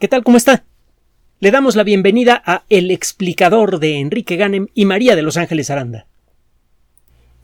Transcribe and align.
¿Qué 0.00 0.08
tal? 0.08 0.24
¿Cómo 0.24 0.36
está? 0.36 0.64
Le 1.38 1.52
damos 1.52 1.76
la 1.76 1.84
bienvenida 1.84 2.42
a 2.44 2.64
El 2.68 2.90
explicador 2.90 3.78
de 3.78 4.00
Enrique 4.00 4.34
Ganem 4.34 4.66
y 4.74 4.86
María 4.86 5.14
de 5.14 5.22
Los 5.22 5.36
Ángeles 5.36 5.70
Aranda. 5.70 6.08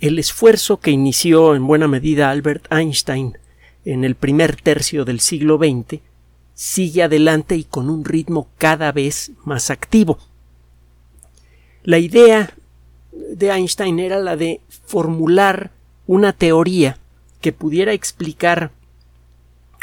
El 0.00 0.18
esfuerzo 0.18 0.80
que 0.80 0.90
inició 0.90 1.54
en 1.54 1.64
buena 1.64 1.86
medida 1.86 2.28
Albert 2.28 2.66
Einstein 2.72 3.38
en 3.84 4.02
el 4.02 4.16
primer 4.16 4.56
tercio 4.56 5.04
del 5.04 5.20
siglo 5.20 5.58
XX 5.58 6.00
sigue 6.52 7.04
adelante 7.04 7.54
y 7.54 7.62
con 7.62 7.88
un 7.88 8.04
ritmo 8.04 8.48
cada 8.58 8.90
vez 8.90 9.30
más 9.44 9.70
activo. 9.70 10.18
La 11.84 11.98
idea 11.98 12.52
de 13.12 13.50
Einstein 13.50 14.00
era 14.00 14.18
la 14.18 14.36
de 14.36 14.60
formular 14.86 15.70
una 16.08 16.32
teoría 16.32 16.98
que 17.40 17.52
pudiera 17.52 17.92
explicar 17.92 18.72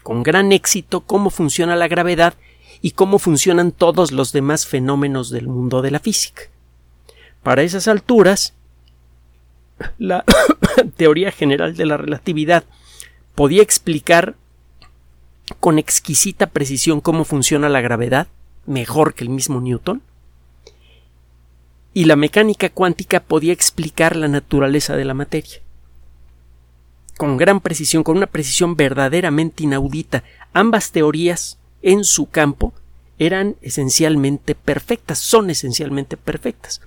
con 0.04 0.22
gran 0.22 0.52
éxito 0.52 1.02
cómo 1.02 1.30
funciona 1.30 1.78
la 1.78 1.88
gravedad 1.88 2.34
y 2.82 2.92
cómo 2.92 3.20
funcionan 3.20 3.72
todos 3.72 4.12
los 4.12 4.32
demás 4.32 4.66
fenómenos 4.66 5.30
del 5.30 5.48
mundo 5.48 5.82
de 5.82 5.92
la 5.92 6.00
física. 6.00 6.44
Para 7.44 7.64
esas 7.64 7.88
alturas, 7.88 8.54
la 9.98 10.24
teoría 10.98 11.32
general 11.32 11.76
de 11.76 11.86
la 11.86 11.98
relatividad 11.98 12.64
podía 13.36 13.62
explicar 13.62 14.36
con 15.60 15.80
exquisita 15.80 16.48
precisión 16.48 17.02
cómo 17.02 17.24
funciona 17.24 17.70
la 17.70 17.82
gravedad, 17.82 18.28
mejor 18.66 19.14
que 19.14 19.24
el 19.24 19.30
mismo 19.30 19.62
Newton, 19.62 20.02
y 21.94 22.06
la 22.06 22.16
mecánica 22.16 22.70
cuántica 22.70 23.22
podía 23.22 23.54
explicar 23.54 24.16
la 24.16 24.28
naturaleza 24.28 24.96
de 24.96 25.06
la 25.06 25.14
materia. 25.14 25.62
Con 27.18 27.38
gran 27.38 27.62
precisión, 27.62 28.04
con 28.04 28.18
una 28.18 28.28
precisión 28.28 28.76
verdaderamente 28.76 29.64
inaudita, 29.64 30.24
ambas 30.54 30.92
teorías 30.92 31.58
en 31.82 32.04
su 32.04 32.28
campo 32.30 32.74
eran 33.20 33.56
esencialmente 33.62 34.56
perfectas, 34.56 35.20
son 35.20 35.50
esencialmente 35.50 36.18
perfectas. 36.18 36.82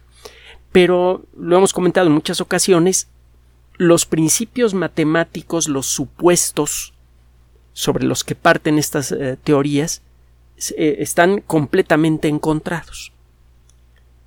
Pero, 0.72 1.24
lo 1.36 1.56
hemos 1.56 1.72
comentado 1.72 2.06
en 2.06 2.12
muchas 2.12 2.40
ocasiones, 2.40 3.08
los 3.76 4.06
principios 4.06 4.74
matemáticos, 4.74 5.68
los 5.68 5.86
supuestos 5.86 6.92
sobre 7.72 8.04
los 8.04 8.24
que 8.24 8.34
parten 8.34 8.78
estas 8.78 9.10
eh, 9.10 9.36
teorías, 9.42 10.02
eh, 10.76 10.96
están 10.98 11.40
completamente 11.40 12.28
encontrados. 12.28 13.12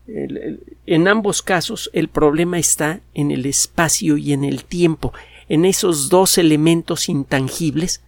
en 0.05 1.07
ambos 1.07 1.41
casos 1.41 1.89
el 1.93 2.09
problema 2.09 2.59
está 2.59 2.99
en 3.13 3.31
el 3.31 3.45
espacio 3.45 4.17
y 4.17 4.33
en 4.33 4.43
el 4.43 4.65
tiempo, 4.65 5.13
en 5.47 5.63
esos 5.63 6.09
dos 6.09 6.37
elementos 6.37 7.07
intangibles 7.07 8.01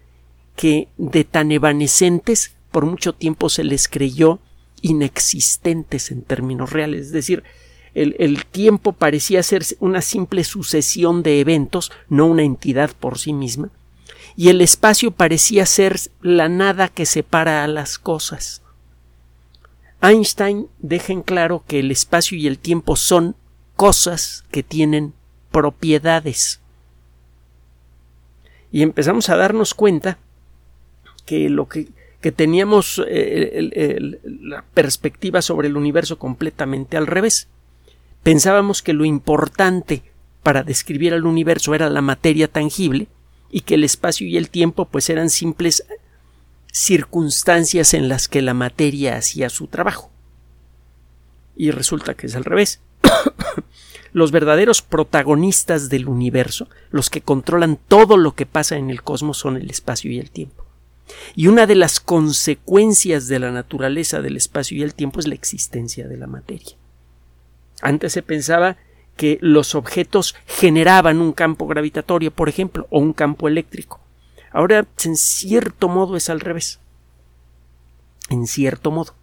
que 0.55 0.87
de 0.97 1.23
tan 1.23 1.51
evanescentes 1.51 2.55
por 2.71 2.85
mucho 2.85 3.13
tiempo 3.13 3.49
se 3.49 3.63
les 3.63 3.87
creyó 3.87 4.39
inexistentes 4.81 6.11
en 6.11 6.21
términos 6.21 6.71
reales. 6.71 7.07
Es 7.07 7.11
decir, 7.11 7.43
el, 7.95 8.45
tiempo 8.45 8.91
parecía 8.91 9.41
ser 9.41 9.65
una 9.79 10.01
simple 10.01 10.43
sucesión 10.43 11.23
de 11.23 11.39
eventos, 11.39 11.91
no 12.09 12.25
una 12.25 12.43
entidad 12.43 12.91
por 12.91 13.17
sí 13.17 13.31
misma, 13.31 13.69
y 14.35 14.49
el 14.49 14.59
espacio 14.59 15.11
parecía 15.11 15.65
ser 15.65 15.97
la 16.21 16.49
nada 16.49 16.89
que 16.89 17.05
separa 17.05 17.63
a 17.63 17.67
las 17.67 17.97
cosas. 17.97 18.61
Einstein 20.01 20.67
deja 20.79 21.13
en 21.13 21.21
claro 21.21 21.63
que 21.65 21.79
el 21.79 21.89
espacio 21.89 22.37
y 22.37 22.45
el 22.47 22.59
tiempo 22.59 22.97
son 22.97 23.35
cosas 23.77 24.43
que 24.51 24.61
tienen 24.61 25.13
propiedades. 25.51 26.59
Y 28.73 28.81
empezamos 28.81 29.29
a 29.29 29.37
darnos 29.37 29.73
cuenta 29.73 30.19
que 31.25 31.49
lo 31.49 31.67
que, 31.67 31.87
que 32.21 32.31
teníamos 32.31 33.01
eh, 33.07 34.19
la 34.23 34.63
perspectiva 34.73 35.41
sobre 35.41 35.67
el 35.67 35.77
universo 35.77 36.17
completamente 36.17 36.97
al 36.97 37.07
revés. 37.07 37.47
Pensábamos 38.23 38.81
que 38.81 38.93
lo 38.93 39.05
importante 39.05 40.03
para 40.41 40.63
describir 40.63 41.13
al 41.13 41.25
universo 41.25 41.75
era 41.75 41.89
la 41.89 42.01
materia 42.01 42.47
tangible 42.47 43.07
y 43.49 43.61
que 43.61 43.75
el 43.75 43.83
espacio 43.83 44.27
y 44.27 44.37
el 44.37 44.49
tiempo 44.49 44.85
pues 44.85 45.09
eran 45.09 45.29
simples 45.29 45.85
circunstancias 46.71 47.93
en 47.93 48.09
las 48.09 48.27
que 48.27 48.41
la 48.41 48.53
materia 48.53 49.15
hacía 49.15 49.49
su 49.49 49.67
trabajo. 49.67 50.11
Y 51.55 51.71
resulta 51.71 52.15
que 52.15 52.27
es 52.27 52.35
al 52.35 52.43
revés. 52.43 52.81
los 54.13 54.31
verdaderos 54.31 54.81
protagonistas 54.81 55.89
del 55.89 56.07
universo, 56.07 56.67
los 56.89 57.09
que 57.09 57.21
controlan 57.21 57.77
todo 57.87 58.17
lo 58.17 58.35
que 58.35 58.45
pasa 58.45 58.77
en 58.77 58.89
el 58.89 59.03
cosmos, 59.03 59.37
son 59.37 59.55
el 59.55 59.69
espacio 59.69 60.11
y 60.11 60.19
el 60.19 60.31
tiempo. 60.31 60.64
Y 61.35 61.47
una 61.47 61.67
de 61.67 61.75
las 61.75 61.99
consecuencias 61.99 63.27
de 63.27 63.39
la 63.39 63.51
naturaleza 63.51 64.21
del 64.21 64.37
espacio 64.37 64.77
y 64.77 64.83
el 64.83 64.95
tiempo 64.95 65.19
es 65.19 65.27
la 65.27 65.35
existencia 65.35 66.07
de 66.07 66.17
la 66.17 66.27
materia. 66.27 66.75
Antes 67.81 68.13
se 68.13 68.23
pensaba 68.23 68.77
que 69.17 69.37
los 69.41 69.75
objetos 69.75 70.35
generaban 70.45 71.21
un 71.21 71.33
campo 71.33 71.67
gravitatorio, 71.67 72.31
por 72.31 72.49
ejemplo, 72.49 72.87
o 72.89 72.99
un 72.99 73.13
campo 73.13 73.47
eléctrico. 73.47 73.99
Ahora, 74.51 74.87
en 75.03 75.15
cierto 75.17 75.87
modo, 75.87 76.15
es 76.15 76.29
al 76.29 76.39
revés. 76.39 76.79
En 78.29 78.47
cierto 78.47 78.91
modo. 78.91 79.13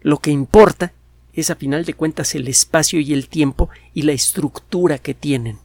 Lo 0.00 0.18
que 0.18 0.30
importa 0.30 0.92
es, 1.32 1.50
a 1.50 1.56
final 1.56 1.84
de 1.84 1.94
cuentas, 1.94 2.34
el 2.34 2.48
espacio 2.48 3.00
y 3.00 3.12
el 3.12 3.28
tiempo 3.28 3.68
y 3.94 4.02
la 4.02 4.12
estructura 4.12 4.98
que 4.98 5.14
tienen. 5.14 5.58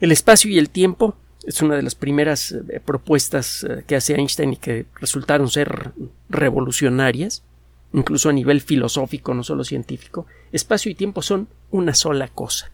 El 0.00 0.12
espacio 0.12 0.50
y 0.50 0.58
el 0.58 0.70
tiempo 0.70 1.16
es 1.46 1.62
una 1.62 1.76
de 1.76 1.82
las 1.82 1.94
primeras 1.94 2.52
eh, 2.52 2.80
propuestas 2.84 3.64
eh, 3.64 3.84
que 3.86 3.96
hace 3.96 4.14
Einstein 4.14 4.54
y 4.54 4.56
que 4.56 4.86
resultaron 5.00 5.48
ser 5.48 5.92
revolucionarias, 6.28 7.44
incluso 7.92 8.28
a 8.28 8.32
nivel 8.32 8.60
filosófico, 8.60 9.32
no 9.32 9.44
solo 9.44 9.62
científico. 9.64 10.26
Espacio 10.50 10.90
y 10.90 10.96
tiempo 10.96 11.22
son 11.22 11.48
una 11.70 11.94
sola 11.94 12.28
cosa. 12.28 12.72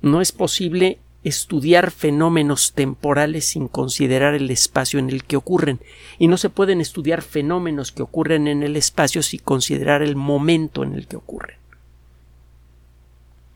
No 0.00 0.22
es 0.22 0.32
posible 0.32 0.98
estudiar 1.22 1.90
fenómenos 1.90 2.72
temporales 2.72 3.44
sin 3.44 3.68
considerar 3.68 4.34
el 4.34 4.50
espacio 4.50 4.98
en 4.98 5.10
el 5.10 5.24
que 5.24 5.36
ocurren, 5.36 5.78
y 6.18 6.26
no 6.26 6.38
se 6.38 6.48
pueden 6.48 6.80
estudiar 6.80 7.20
fenómenos 7.20 7.92
que 7.92 8.02
ocurren 8.02 8.48
en 8.48 8.62
el 8.62 8.76
espacio 8.76 9.22
sin 9.22 9.40
considerar 9.40 10.00
el 10.00 10.16
momento 10.16 10.82
en 10.82 10.94
el 10.94 11.06
que 11.06 11.16
ocurren. 11.16 11.58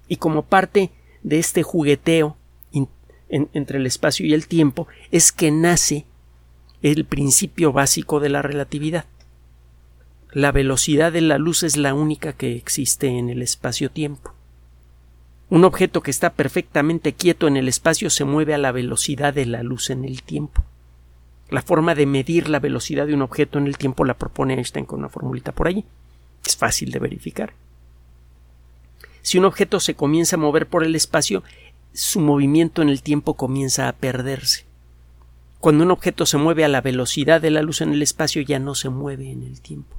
Y 0.06 0.16
como 0.16 0.42
parte 0.42 0.90
de 1.22 1.38
este 1.38 1.62
jugueteo 1.62 2.36
entre 3.28 3.78
el 3.78 3.86
espacio 3.86 4.26
y 4.26 4.34
el 4.34 4.46
tiempo 4.46 4.86
es 5.10 5.32
que 5.32 5.50
nace 5.50 6.04
el 6.82 7.04
principio 7.04 7.72
básico 7.72 8.20
de 8.20 8.28
la 8.28 8.42
relatividad. 8.42 9.06
La 10.32 10.52
velocidad 10.52 11.12
de 11.12 11.20
la 11.20 11.38
luz 11.38 11.62
es 11.62 11.76
la 11.76 11.94
única 11.94 12.32
que 12.32 12.56
existe 12.56 13.06
en 13.06 13.30
el 13.30 13.40
espacio-tiempo. 13.40 14.32
Un 15.48 15.64
objeto 15.64 16.02
que 16.02 16.10
está 16.10 16.32
perfectamente 16.32 17.12
quieto 17.12 17.46
en 17.46 17.56
el 17.56 17.68
espacio 17.68 18.10
se 18.10 18.24
mueve 18.24 18.54
a 18.54 18.58
la 18.58 18.72
velocidad 18.72 19.32
de 19.32 19.46
la 19.46 19.62
luz 19.62 19.90
en 19.90 20.04
el 20.04 20.22
tiempo. 20.22 20.64
La 21.50 21.62
forma 21.62 21.94
de 21.94 22.06
medir 22.06 22.48
la 22.48 22.58
velocidad 22.58 23.06
de 23.06 23.14
un 23.14 23.22
objeto 23.22 23.58
en 23.58 23.66
el 23.66 23.78
tiempo 23.78 24.04
la 24.04 24.14
propone 24.14 24.54
Einstein 24.54 24.86
con 24.86 24.98
una 24.98 25.08
formulita 25.08 25.52
por 25.52 25.68
allí. 25.68 25.84
Es 26.44 26.56
fácil 26.56 26.90
de 26.90 26.98
verificar. 26.98 27.52
Si 29.22 29.38
un 29.38 29.44
objeto 29.44 29.80
se 29.80 29.94
comienza 29.94 30.36
a 30.36 30.38
mover 30.38 30.66
por 30.66 30.84
el 30.84 30.96
espacio, 30.96 31.44
su 31.94 32.18
movimiento 32.18 32.82
en 32.82 32.88
el 32.88 33.02
tiempo 33.02 33.34
comienza 33.34 33.88
a 33.88 33.92
perderse. 33.92 34.64
Cuando 35.60 35.84
un 35.84 35.92
objeto 35.92 36.26
se 36.26 36.36
mueve 36.36 36.64
a 36.64 36.68
la 36.68 36.80
velocidad 36.80 37.40
de 37.40 37.52
la 37.52 37.62
luz 37.62 37.80
en 37.80 37.92
el 37.92 38.02
espacio 38.02 38.42
ya 38.42 38.58
no 38.58 38.74
se 38.74 38.88
mueve 38.88 39.30
en 39.30 39.44
el 39.44 39.60
tiempo. 39.60 39.96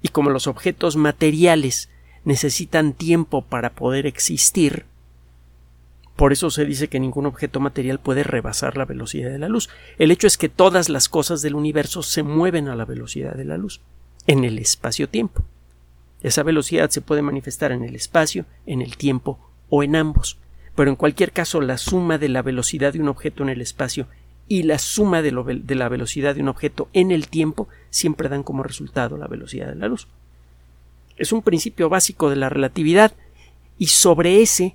Y 0.00 0.08
como 0.08 0.30
los 0.30 0.46
objetos 0.46 0.96
materiales 0.96 1.90
necesitan 2.24 2.94
tiempo 2.94 3.42
para 3.42 3.74
poder 3.74 4.06
existir, 4.06 4.86
por 6.16 6.32
eso 6.32 6.50
se 6.50 6.64
dice 6.64 6.88
que 6.88 6.98
ningún 6.98 7.26
objeto 7.26 7.60
material 7.60 8.00
puede 8.00 8.22
rebasar 8.22 8.78
la 8.78 8.86
velocidad 8.86 9.30
de 9.30 9.38
la 9.38 9.48
luz. 9.48 9.68
El 9.98 10.10
hecho 10.10 10.26
es 10.26 10.38
que 10.38 10.48
todas 10.48 10.88
las 10.88 11.10
cosas 11.10 11.42
del 11.42 11.54
universo 11.54 12.02
se 12.02 12.22
mueven 12.22 12.68
a 12.68 12.76
la 12.76 12.86
velocidad 12.86 13.34
de 13.34 13.44
la 13.44 13.58
luz, 13.58 13.82
en 14.26 14.44
el 14.44 14.58
espacio-tiempo. 14.58 15.44
Esa 16.22 16.42
velocidad 16.42 16.90
se 16.90 17.00
puede 17.02 17.22
manifestar 17.22 17.70
en 17.70 17.84
el 17.84 17.94
espacio, 17.94 18.46
en 18.66 18.80
el 18.80 18.96
tiempo 18.96 19.38
o 19.68 19.82
en 19.82 19.96
ambos 19.96 20.38
pero 20.74 20.90
en 20.90 20.96
cualquier 20.96 21.32
caso 21.32 21.60
la 21.60 21.78
suma 21.78 22.18
de 22.18 22.28
la 22.28 22.42
velocidad 22.42 22.92
de 22.92 23.00
un 23.00 23.08
objeto 23.08 23.42
en 23.42 23.50
el 23.50 23.60
espacio 23.60 24.06
y 24.48 24.64
la 24.64 24.78
suma 24.78 25.22
de, 25.22 25.32
la 25.32 25.88
velocidad 25.88 26.34
de 26.34 26.42
un 26.42 26.48
objeto 26.48 26.88
en 26.92 27.10
el 27.10 27.28
tiempo 27.28 27.68
siempre 27.90 28.28
dan 28.28 28.42
como 28.42 28.62
resultado 28.62 29.16
la 29.16 29.26
velocidad 29.26 29.68
de 29.68 29.76
la 29.76 29.88
luz. 29.88 30.08
Es 31.16 31.32
un 31.32 31.42
principio 31.42 31.88
básico 31.88 32.30
de 32.30 32.36
la 32.36 32.48
relatividad 32.48 33.12
y 33.78 33.86
sobre 33.88 34.42
ese 34.42 34.74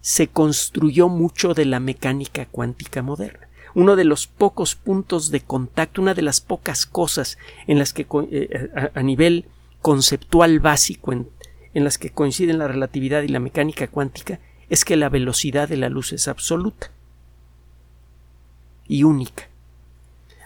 se 0.00 0.28
construyó 0.28 1.08
mucho 1.08 1.54
de 1.54 1.64
la 1.64 1.80
mecánica 1.80 2.46
cuántica 2.46 3.02
moderna. 3.02 3.48
Uno 3.74 3.96
de 3.96 4.04
los 4.04 4.26
pocos 4.26 4.74
puntos 4.76 5.30
de 5.30 5.40
contacto, 5.40 6.00
una 6.00 6.14
de 6.14 6.22
las 6.22 6.40
pocas 6.40 6.86
cosas 6.86 7.38
en 7.66 7.78
las 7.78 7.92
que 7.92 8.06
eh, 8.30 8.70
a, 8.94 9.02
nivel 9.02 9.46
conceptual 9.82 10.60
básico 10.60 11.12
en 11.12 11.28
las 11.74 11.98
que 11.98 12.10
coinciden 12.10 12.58
la 12.58 12.68
relatividad 12.68 13.22
y 13.22 13.28
la 13.28 13.40
mecánica 13.40 13.88
cuántica 13.88 14.38
es 14.74 14.84
que 14.84 14.96
la 14.96 15.08
velocidad 15.08 15.68
de 15.68 15.76
la 15.76 15.88
luz 15.88 16.12
es 16.12 16.26
absoluta 16.26 16.90
y 18.88 19.04
única. 19.04 19.48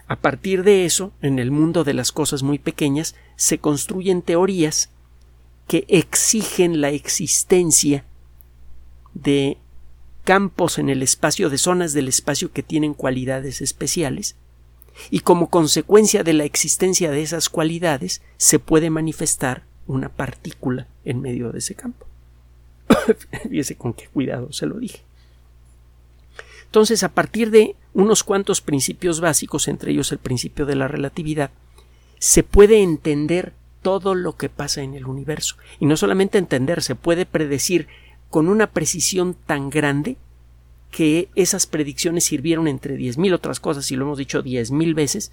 A 0.07 0.17
partir 0.17 0.61
de 0.61 0.85
eso, 0.85 1.11
en 1.23 1.39
el 1.39 1.49
mundo 1.49 1.83
de 1.83 1.95
las 1.95 2.11
cosas 2.11 2.43
muy 2.43 2.59
pequeñas, 2.59 3.15
se 3.37 3.57
construyen 3.57 4.21
teorías 4.21 4.91
que 5.67 5.83
exigen 5.87 6.79
la 6.79 6.91
existencia 6.91 8.05
de 9.15 9.57
campos 10.25 10.77
en 10.77 10.89
el 10.89 11.01
espacio, 11.01 11.49
de 11.49 11.57
zonas 11.57 11.93
del 11.93 12.07
espacio 12.07 12.51
que 12.51 12.61
tienen 12.61 12.93
cualidades 12.93 13.61
especiales, 13.61 14.35
y 15.09 15.21
como 15.21 15.49
consecuencia 15.49 16.23
de 16.23 16.33
la 16.33 16.43
existencia 16.43 17.09
de 17.09 17.23
esas 17.23 17.49
cualidades 17.49 18.21
se 18.37 18.59
puede 18.59 18.91
manifestar 18.91 19.63
una 19.87 20.09
partícula 20.09 20.85
en 21.03 21.19
medio 21.19 21.51
de 21.51 21.57
ese 21.57 21.73
campo. 21.73 22.08
Fíjese 23.49 23.75
con 23.75 23.93
qué 23.93 24.07
cuidado 24.07 24.51
se 24.51 24.65
lo 24.65 24.79
dije. 24.79 25.01
Entonces, 26.65 27.03
a 27.03 27.09
partir 27.09 27.49
de 27.49 27.75
unos 27.93 28.23
cuantos 28.23 28.61
principios 28.61 29.21
básicos, 29.21 29.67
entre 29.67 29.91
ellos 29.91 30.11
el 30.11 30.19
principio 30.19 30.65
de 30.65 30.75
la 30.75 30.87
relatividad, 30.87 31.49
se 32.19 32.43
puede 32.43 32.83
entender 32.83 33.53
todo 33.81 34.13
lo 34.13 34.35
que 34.35 34.49
pasa 34.49 34.81
en 34.83 34.93
el 34.93 35.05
universo. 35.07 35.55
Y 35.79 35.85
no 35.85 35.97
solamente 35.97 36.37
entender, 36.37 36.83
se 36.83 36.95
puede 36.95 37.25
predecir 37.25 37.87
con 38.29 38.49
una 38.49 38.67
precisión 38.67 39.35
tan 39.45 39.69
grande 39.69 40.17
que 40.91 41.29
esas 41.35 41.65
predicciones 41.65 42.25
sirvieron 42.25 42.67
entre 42.67 42.97
diez 42.97 43.17
mil 43.17 43.33
otras 43.33 43.59
cosas, 43.59 43.91
y 43.91 43.95
lo 43.95 44.05
hemos 44.05 44.17
dicho 44.17 44.41
diez 44.41 44.71
mil 44.71 44.93
veces, 44.93 45.31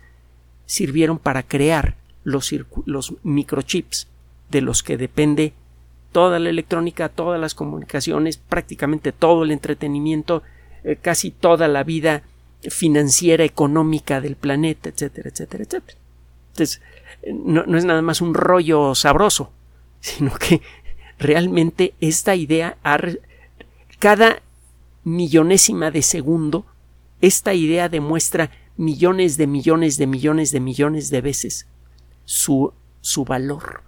sirvieron 0.67 1.19
para 1.19 1.43
crear 1.43 1.97
los, 2.25 2.51
los 2.85 3.15
microchips 3.23 4.09
de 4.51 4.61
los 4.61 4.83
que 4.83 4.97
depende 4.97 5.53
toda 6.17 6.39
la 6.39 6.49
electrónica, 6.49 7.11
todas 7.11 7.39
las 7.39 7.55
comunicaciones, 7.55 8.39
prácticamente 8.39 9.13
todo 9.13 9.45
el 9.45 9.51
entretenimiento, 9.51 10.43
eh, 10.83 10.97
casi 10.97 11.31
toda 11.31 11.69
la 11.69 11.85
vida 11.85 12.23
financiera, 12.71 13.45
económica 13.45 14.23
del 14.23 14.35
planeta, 14.35 14.89
etcétera, 14.89 15.29
etcétera, 15.29 15.65
etcétera. 15.65 15.99
Entonces, 16.53 16.81
no, 17.31 17.65
no 17.67 17.77
es 17.77 17.85
nada 17.85 18.01
más 18.01 18.23
un 18.23 18.33
rollo 18.33 18.95
sabroso, 18.95 19.51
sino 20.01 20.35
que 20.37 20.63
realmente 21.19 21.93
esta 22.01 22.35
idea, 22.35 22.79
cada 23.99 24.41
millonésima 25.05 25.91
de 25.91 26.01
segundo, 26.01 26.65
esta 27.21 27.53
idea 27.53 27.91
demuestra 27.91 28.51
millones 28.79 29.37
de 29.37 29.47
millones 29.47 29.99
de 29.99 30.07
millones 30.07 30.51
de 30.51 30.61
millones 30.61 31.11
de 31.11 31.21
veces 31.21 31.67
su, 32.25 32.73
su 33.03 33.27
valor. 33.27 33.83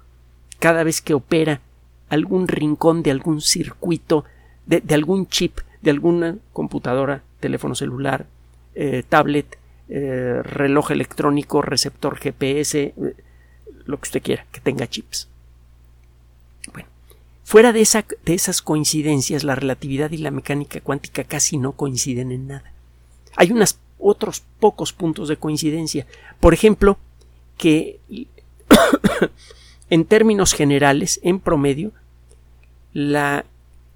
Cada 0.59 0.85
vez 0.85 1.01
que 1.01 1.15
opera 1.15 1.63
algún 2.09 2.49
rincón 2.49 3.03
de 3.03 3.11
algún 3.11 3.41
circuito, 3.41 4.25
de, 4.67 4.81
de 4.81 4.95
algún 4.95 5.27
chip, 5.29 5.59
de 5.83 5.91
alguna 5.91 6.37
computadora, 6.53 7.23
teléfono 7.41 7.75
celular, 7.75 8.27
eh, 8.75 9.03
tablet, 9.09 9.59
eh, 9.89 10.41
reloj 10.43 10.91
electrónico, 10.91 11.63
receptor 11.63 12.17
GPS, 12.17 12.79
eh, 12.79 12.95
lo 13.87 13.97
que 13.99 14.07
usted 14.07 14.23
quiera, 14.23 14.47
que 14.53 14.61
tenga 14.61 14.87
chips. 14.87 15.29
Bueno, 16.73 16.89
fuera 17.45 17.73
de, 17.73 17.81
esa, 17.81 18.05
de 18.25 18.35
esas 18.35 18.61
coincidencias, 18.63 19.45
la 19.45 19.55
relatividad 19.55 20.11
y 20.11 20.19
la 20.19 20.31
mecánica 20.31 20.81
cuántica 20.81 21.25
casi 21.25 21.57
no 21.57 21.73
coinciden 21.73 22.33
en 22.33 22.49
nada. 22.49 22.73
Hay 23.37 23.53
otros 23.99 24.43
pocos 24.61 24.93
puntos 24.93 25.29
de 25.29 25.37
coincidencia. 25.37 26.07
Por 26.41 26.55
ejemplo, 26.55 26.99
que 27.57 27.99
en 29.91 30.05
términos 30.05 30.53
generales, 30.53 31.21
en 31.23 31.41
promedio, 31.41 31.93
la 32.93 33.45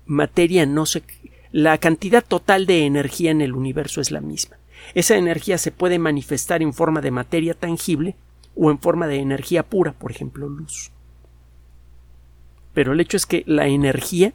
materia 0.06 0.67
no 0.67 0.87
se. 0.87 1.03
La 1.50 1.77
cantidad 1.79 2.25
total 2.25 2.67
de 2.67 2.87
energía 2.87 3.31
en 3.31 3.43
el 3.43 3.53
universo 3.53 4.00
es 4.00 4.11
la 4.11 4.21
misma. 4.21 4.56
Esa 4.94 5.17
energía 5.17 5.59
se 5.59 5.71
puede 5.71 5.99
manifestar 5.99 6.62
en 6.62 6.73
forma 6.73 7.00
de 7.00 7.11
materia 7.11 7.55
tangible 7.55 8.17
o 8.56 8.71
en 8.71 8.79
forma 8.79 9.06
de 9.06 9.17
energía 9.17 9.62
pura, 9.62 9.93
por 9.93 10.11
ejemplo, 10.11 10.49
luz. 10.49 10.91
Pero 12.75 12.93
el 12.93 13.00
hecho 13.00 13.17
es 13.17 13.27
que 13.27 13.45
la 13.47 13.67
energía 13.67 14.33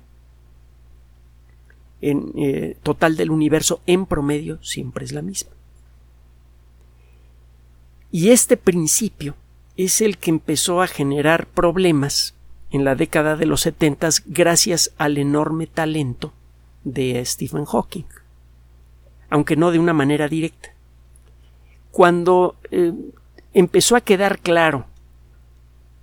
en, 2.01 2.31
eh, 2.35 2.77
total 2.83 3.17
del 3.17 3.31
universo 3.31 3.81
en 3.87 4.05
promedio 4.05 4.61
siempre 4.63 5.05
es 5.05 5.11
la 5.11 5.21
misma. 5.21 5.51
Y 8.11 8.29
este 8.29 8.57
principio 8.57 9.35
es 9.77 10.01
el 10.01 10.17
que 10.17 10.31
empezó 10.31 10.81
a 10.81 10.87
generar 10.87 11.47
problemas 11.47 12.33
en 12.71 12.83
la 12.83 12.95
década 12.95 13.35
de 13.35 13.45
los 13.45 13.61
setentas 13.61 14.23
gracias 14.25 14.91
al 14.97 15.17
enorme 15.17 15.67
talento 15.67 16.33
de 16.83 17.23
Stephen 17.23 17.65
Hawking 17.65 18.03
aunque 19.29 19.55
no 19.55 19.71
de 19.71 19.79
una 19.79 19.93
manera 19.93 20.27
directa. 20.27 20.69
Cuando 21.91 22.55
eh, 22.71 22.93
empezó 23.53 23.95
a 23.95 24.01
quedar 24.01 24.39
claro 24.39 24.85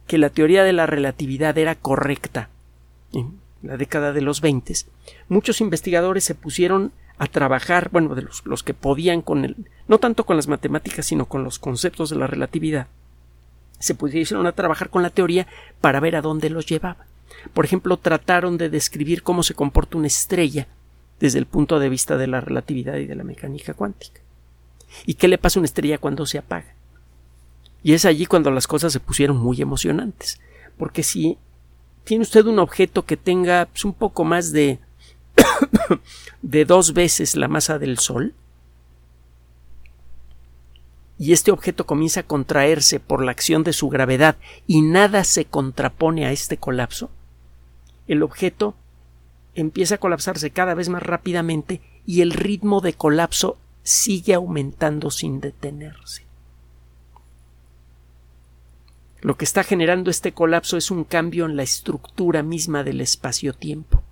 que 0.06 0.18
la 0.18 0.30
teoría 0.30 0.64
de 0.64 0.72
la 0.72 0.86
relatividad 0.86 1.56
era 1.56 1.74
correcta 1.74 2.50
en 3.12 3.38
la 3.62 3.76
década 3.76 4.12
de 4.12 4.20
los 4.20 4.40
20, 4.40 4.74
muchos 5.28 5.60
investigadores 5.60 6.24
se 6.24 6.34
pusieron 6.34 6.92
a 7.16 7.26
trabajar, 7.26 7.90
bueno, 7.92 8.14
de 8.14 8.22
los, 8.22 8.44
los, 8.44 8.62
que 8.62 8.74
podían 8.74 9.22
con 9.22 9.44
el, 9.44 9.56
no 9.86 9.98
tanto 9.98 10.26
con 10.26 10.36
las 10.36 10.48
matemáticas, 10.48 11.06
sino 11.06 11.26
con 11.26 11.44
los 11.44 11.58
conceptos 11.58 12.10
de 12.10 12.16
la 12.16 12.26
relatividad, 12.26 12.88
se 13.78 13.94
pusieron 13.94 14.46
a 14.46 14.52
trabajar 14.52 14.90
con 14.90 15.02
la 15.02 15.10
teoría 15.10 15.46
para 15.80 16.00
ver 16.00 16.16
a 16.16 16.22
dónde 16.22 16.50
los 16.50 16.66
llevaba. 16.66 17.06
Por 17.52 17.64
ejemplo, 17.64 17.96
trataron 17.96 18.56
de 18.56 18.70
describir 18.70 19.22
cómo 19.22 19.42
se 19.42 19.54
comporta 19.54 19.98
una 19.98 20.06
estrella 20.06 20.66
desde 21.20 21.38
el 21.38 21.46
punto 21.46 21.78
de 21.78 21.88
vista 21.88 22.16
de 22.16 22.26
la 22.26 22.40
relatividad 22.40 22.96
y 22.96 23.06
de 23.06 23.14
la 23.14 23.24
mecánica 23.24 23.74
cuántica. 23.74 24.20
¿Y 25.06 25.14
qué 25.14 25.28
le 25.28 25.38
pasa 25.38 25.58
a 25.58 25.60
una 25.60 25.66
estrella 25.66 25.98
cuando 25.98 26.26
se 26.26 26.38
apaga? 26.38 26.74
Y 27.82 27.92
es 27.92 28.04
allí 28.04 28.26
cuando 28.26 28.50
las 28.50 28.66
cosas 28.66 28.92
se 28.92 29.00
pusieron 29.00 29.36
muy 29.36 29.60
emocionantes, 29.60 30.40
porque 30.78 31.02
si 31.02 31.36
tiene 32.04 32.22
usted 32.22 32.46
un 32.46 32.58
objeto 32.58 33.04
que 33.04 33.16
tenga 33.16 33.66
pues, 33.66 33.84
un 33.84 33.92
poco 33.92 34.24
más 34.24 34.52
de 34.52 34.78
de 36.42 36.64
dos 36.64 36.94
veces 36.94 37.36
la 37.36 37.48
masa 37.48 37.78
del 37.78 37.98
Sol, 37.98 38.34
y 41.18 41.32
este 41.32 41.50
objeto 41.50 41.86
comienza 41.86 42.20
a 42.20 42.26
contraerse 42.26 43.00
por 43.00 43.24
la 43.24 43.30
acción 43.30 43.62
de 43.62 43.72
su 43.72 43.88
gravedad 43.88 44.36
y 44.66 44.82
nada 44.82 45.24
se 45.24 45.44
contrapone 45.44 46.26
a 46.26 46.32
este 46.32 46.56
colapso, 46.56 47.10
el 48.08 48.22
objeto 48.22 48.74
empieza 49.54 49.96
a 49.96 49.98
colapsarse 49.98 50.50
cada 50.50 50.74
vez 50.74 50.88
más 50.88 51.02
rápidamente 51.02 51.80
y 52.06 52.20
el 52.20 52.32
ritmo 52.32 52.80
de 52.80 52.94
colapso 52.94 53.58
sigue 53.82 54.34
aumentando 54.34 55.10
sin 55.10 55.40
detenerse. 55.40 56.24
Lo 59.20 59.36
que 59.36 59.44
está 59.44 59.62
generando 59.62 60.10
este 60.10 60.32
colapso 60.32 60.76
es 60.76 60.90
un 60.90 61.04
cambio 61.04 61.46
en 61.46 61.56
la 61.56 61.62
estructura 61.62 62.42
misma 62.42 62.84
del 62.84 63.00
espacio-tiempo. 63.00 64.02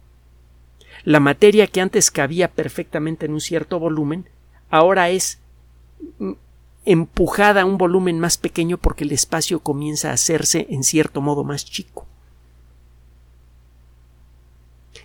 La 1.05 1.21
materia 1.21 1.67
que 1.67 1.81
antes 1.81 2.11
cabía 2.11 2.51
perfectamente 2.51 3.27
en 3.27 3.33
un 3.33 3.41
cierto 3.41 3.79
volumen, 3.79 4.29
ahora 4.71 5.11
es 5.11 5.39
empujada 6.85 7.63
a 7.63 7.65
un 7.65 7.79
volumen 7.79 8.19
más 8.19 8.39
pequeño 8.39 8.79
porque 8.79 9.05
el 9.05 9.13
espacio 9.13 9.61
comienza 9.61 10.11
a 10.11 10.15
hacerse 10.15 10.67
en 10.71 10.83
cierto 10.83 11.21
modo 11.21 11.45
más 11.45 11.65
chico. 11.65 12.07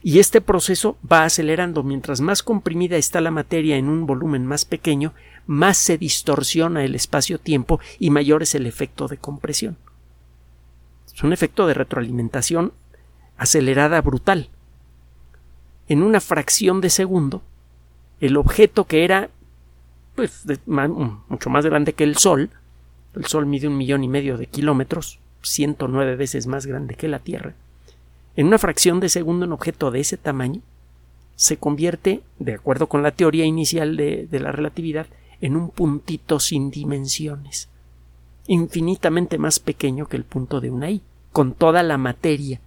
Y 0.02 0.20
este 0.20 0.42
proceso 0.42 0.98
va 1.10 1.24
acelerando. 1.24 1.84
Mientras 1.84 2.22
más 2.22 2.44
comprimida 2.44 2.98
está 2.98 3.22
la 3.22 3.32
materia 3.32 3.78
en 3.78 3.90
un 3.90 4.06
volumen 4.06 4.46
más 4.46 4.66
pequeño, 4.66 5.14
más 5.46 5.78
se 5.78 5.98
distorsiona 5.98 6.84
el 6.84 6.96
espacio-tiempo 6.96 7.80
y 8.00 8.10
mayor 8.10 8.44
es 8.44 8.56
el 8.56 8.68
efecto 8.68 9.08
de 9.08 9.18
compresión. 9.18 9.78
Es 11.14 11.24
un 11.24 11.34
efecto 11.34 11.68
de 11.68 11.74
retroalimentación 11.74 12.74
acelerada 13.38 14.02
brutal. 14.02 14.50
En 15.88 16.04
una 16.04 16.20
fracción 16.20 16.82
de 16.82 16.90
segundo, 16.90 17.42
el 18.20 18.38
objeto 18.38 18.86
que 18.86 19.04
era 19.04 19.30
pues, 20.18 20.44
mucho 20.66 21.50
más 21.52 21.64
grande 21.64 21.94
que 21.94 22.04
el 22.04 22.18
Sol, 22.18 22.50
el 23.16 23.26
Sol 23.26 23.46
mide 23.46 23.68
un 23.68 23.78
millón 23.78 24.04
y 24.04 24.08
medio 24.08 24.38
de 24.38 24.48
kilómetros, 24.48 25.20
109 25.44 26.16
veces 26.16 26.48
más 26.48 26.66
grande 26.66 26.96
que 26.96 27.08
la 27.08 27.20
Tierra, 27.20 27.54
en 28.36 28.48
una 28.48 28.58
fracción 28.58 29.00
de 29.00 29.10
segundo 29.10 29.46
un 29.46 29.54
objeto 29.54 29.92
de 29.92 30.00
ese 30.00 30.18
tamaño 30.18 30.62
se 31.36 31.58
convierte, 31.58 32.22
de 32.40 32.56
acuerdo 32.56 32.88
con 32.88 33.04
la 33.04 33.12
teoría 33.12 33.46
inicial 33.46 33.96
de, 33.96 34.28
la 34.32 34.52
relatividad, 34.52 35.06
en 35.40 35.56
un 35.56 35.70
puntito 35.70 36.40
sin 36.40 36.72
dimensiones, 36.72 37.70
infinitamente 38.48 39.38
más 39.38 39.60
pequeño 39.60 40.08
que 40.08 40.18
el 40.18 40.24
punto 40.24 40.60
de 40.60 40.72
una 40.72 40.90
I, 40.90 41.04
con 41.32 41.54
toda 41.54 41.84
la 41.84 42.00
materia, 42.00 42.60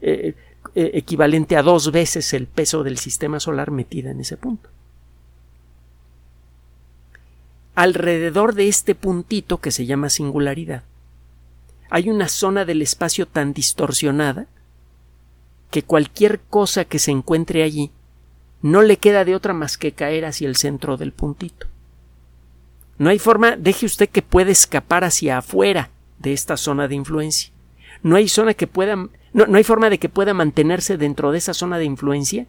eh, 0.00 0.34
eh, 0.74 0.90
equivalente 0.94 1.58
a 1.58 1.62
dos 1.62 1.92
veces 1.92 2.32
el 2.32 2.46
peso 2.46 2.82
del 2.82 2.96
sistema 2.96 3.38
solar 3.38 3.70
metida 3.70 4.10
en 4.12 4.20
ese 4.20 4.38
punto. 4.38 4.70
Alrededor 7.80 8.54
de 8.54 8.68
este 8.68 8.94
puntito 8.94 9.56
que 9.56 9.70
se 9.70 9.86
llama 9.86 10.10
singularidad, 10.10 10.82
hay 11.88 12.10
una 12.10 12.28
zona 12.28 12.66
del 12.66 12.82
espacio 12.82 13.24
tan 13.24 13.54
distorsionada 13.54 14.48
que 15.70 15.82
cualquier 15.82 16.40
cosa 16.40 16.84
que 16.84 16.98
se 16.98 17.10
encuentre 17.10 17.62
allí 17.62 17.90
no 18.60 18.82
le 18.82 18.98
queda 18.98 19.24
de 19.24 19.34
otra 19.34 19.54
más 19.54 19.78
que 19.78 19.92
caer 19.92 20.26
hacia 20.26 20.46
el 20.46 20.56
centro 20.56 20.98
del 20.98 21.12
puntito. 21.12 21.68
No 22.98 23.08
hay 23.08 23.18
forma, 23.18 23.56
deje 23.56 23.86
usted 23.86 24.10
que 24.10 24.20
pueda 24.20 24.50
escapar 24.50 25.02
hacia 25.02 25.38
afuera 25.38 25.88
de 26.18 26.34
esta 26.34 26.58
zona 26.58 26.86
de 26.86 26.96
influencia. 26.96 27.50
No 28.02 28.16
hay 28.16 28.28
zona 28.28 28.52
que 28.52 28.66
pueda, 28.66 28.94
no, 28.94 29.10
no 29.32 29.56
hay 29.56 29.64
forma 29.64 29.88
de 29.88 29.98
que 29.98 30.10
pueda 30.10 30.34
mantenerse 30.34 30.98
dentro 30.98 31.32
de 31.32 31.38
esa 31.38 31.54
zona 31.54 31.78
de 31.78 31.86
influencia 31.86 32.46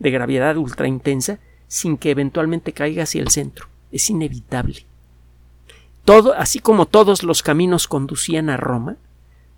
de 0.00 0.10
gravedad 0.10 0.56
ultra 0.56 0.88
intensa 0.88 1.38
sin 1.68 1.96
que 1.96 2.10
eventualmente 2.10 2.72
caiga 2.72 3.04
hacia 3.04 3.22
el 3.22 3.28
centro. 3.28 3.70
Es 3.92 4.10
inevitable. 4.10 4.86
Todo, 6.04 6.34
así 6.34 6.58
como 6.58 6.86
todos 6.86 7.22
los 7.22 7.42
caminos 7.42 7.86
conducían 7.86 8.50
a 8.50 8.56
Roma, 8.56 8.96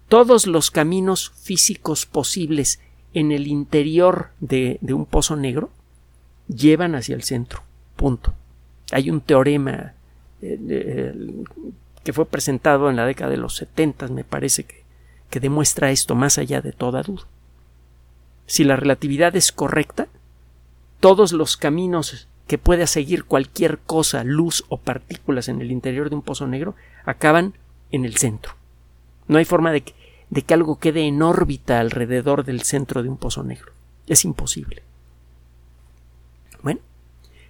todos 0.09 0.47
los 0.47 0.71
caminos 0.71 1.33
físicos 1.43 2.05
posibles 2.05 2.81
en 3.15 3.33
el 3.33 3.47
interior 3.47 4.31
de, 4.41 4.79
un 4.83 5.07
pozo 5.07 5.37
negro 5.37 5.71
llevan 6.49 6.95
hacia 6.95 7.15
el 7.15 7.23
centro. 7.23 7.63
Punto. 7.97 8.35
Hay 8.93 9.09
un 9.09 9.21
teorema 9.23 9.95
eh, 10.43 11.45
que 12.03 12.13
fue 12.13 12.27
presentado 12.27 12.91
en 12.91 12.97
la 12.97 13.07
década 13.07 13.31
de 13.31 13.39
los 13.39 13.57
70, 13.57 14.09
me 14.09 14.25
parece 14.25 14.65
que, 14.65 14.85
que 15.31 15.41
demuestra 15.41 15.91
esto 15.91 16.15
más 16.15 16.37
allá 16.37 16.61
de 16.61 16.73
toda 16.73 17.03
duda. 17.03 17.23
Si 18.47 18.65
la 18.65 18.77
relatividad 18.77 19.35
es 19.37 19.53
correcta, 19.53 20.09
todos 21.01 21.33
los 21.33 21.57
caminos 21.57 22.29
que 22.47 22.59
pueda 22.59 22.87
seguir 22.87 23.25
cualquier 23.25 23.79
cosa, 23.79 24.23
luz 24.25 24.65
o 24.69 24.79
partículas 24.79 25.49
en 25.49 25.61
el 25.61 25.71
interior 25.71 26.11
de 26.11 26.17
un 26.17 26.23
pozo 26.23 26.47
negro, 26.47 26.75
acaban 27.05 27.55
en 27.91 28.05
el 28.05 28.17
centro. 28.17 28.55
No 29.29 29.39
hay 29.39 29.45
forma 29.45 29.73
de 29.73 29.83
que, 29.83 29.95
de 30.31 30.43
que 30.43 30.55
algo 30.55 30.79
quede 30.79 31.07
en 31.07 31.23
órbita 31.23 31.81
alrededor 31.81 32.45
del 32.45 32.63
centro 32.63 33.03
de 33.03 33.09
un 33.09 33.17
pozo 33.17 33.43
negro. 33.43 33.73
Es 34.07 34.25
imposible. 34.25 34.83
Bueno, 36.63 36.81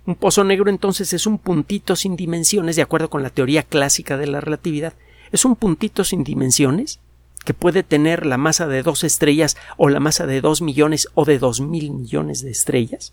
un 0.07 0.15
pozo 0.15 0.45
negro 0.45 0.71
entonces 0.71 1.13
es 1.13 1.27
un 1.27 1.39
puntito 1.39 1.97
sin 1.97 2.15
dimensiones, 2.15 2.77
de 2.77 2.83
acuerdo 2.83 3.11
con 3.11 3.23
la 3.23 3.31
teoría 3.31 3.63
clásica 3.63 4.17
de 4.17 4.27
la 4.27 4.41
relatividad. 4.41 4.93
Es 5.33 5.45
un 5.45 5.57
puntito 5.57 6.05
sin 6.05 6.23
dimensiones 6.23 7.01
que 7.45 7.55
puede 7.55 7.83
tener 7.83 8.27
la 8.27 8.39
masa 8.39 8.67
de 8.67 8.83
dos 8.83 9.03
estrellas 9.05 9.57
o 9.77 9.89
la 9.89 10.01
masa 10.01 10.27
de 10.27 10.41
dos 10.41 10.63
millones 10.63 11.09
o 11.15 11.25
de 11.25 11.39
dos 11.39 11.61
mil 11.61 11.91
millones 11.91 12.43
de 12.43 12.51
estrellas. 12.51 13.13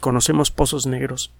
Conocemos 0.00 0.50
pozos 0.50 0.86
negros 0.86 1.32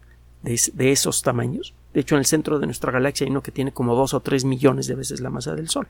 de, 0.42 0.92
esos 0.92 1.22
tamaños. 1.22 1.74
De 1.92 2.00
hecho, 2.00 2.14
en 2.14 2.20
el 2.20 2.26
centro 2.26 2.58
de 2.58 2.66
nuestra 2.66 2.92
galaxia 2.92 3.24
hay 3.24 3.30
uno 3.30 3.42
que 3.42 3.52
tiene 3.52 3.72
como 3.72 3.94
dos 3.94 4.14
o 4.14 4.20
tres 4.20 4.44
millones 4.44 4.86
de 4.86 4.94
veces 4.94 5.20
la 5.20 5.30
masa 5.30 5.54
del 5.54 5.68
Sol. 5.68 5.88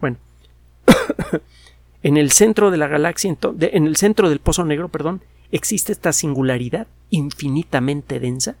Bueno, 0.00 0.16
en 2.02 2.16
el 2.16 2.32
centro 2.32 2.70
de 2.70 2.78
la 2.78 2.88
galaxia, 2.88 3.36
en 3.60 3.86
el 3.86 3.96
centro 3.96 4.28
del 4.28 4.40
pozo 4.40 4.64
negro, 4.64 4.88
perdón, 4.88 5.22
existe 5.50 5.92
esta 5.92 6.12
singularidad 6.12 6.86
infinitamente 7.10 8.20
densa 8.20 8.56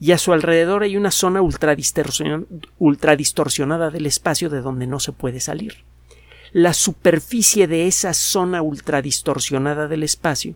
y 0.00 0.12
a 0.12 0.18
su 0.18 0.32
alrededor 0.32 0.82
hay 0.82 0.96
una 0.96 1.10
zona 1.10 1.42
ultradistorsionada 1.42 3.90
del 3.90 4.06
espacio 4.06 4.48
de 4.48 4.62
donde 4.62 4.86
no 4.86 4.98
se 4.98 5.12
puede 5.12 5.40
salir. 5.40 5.84
La 6.52 6.72
superficie 6.72 7.66
de 7.68 7.86
esa 7.86 8.14
zona 8.14 8.62
ultradistorsionada 8.62 9.88
del 9.88 10.02
espacio, 10.02 10.54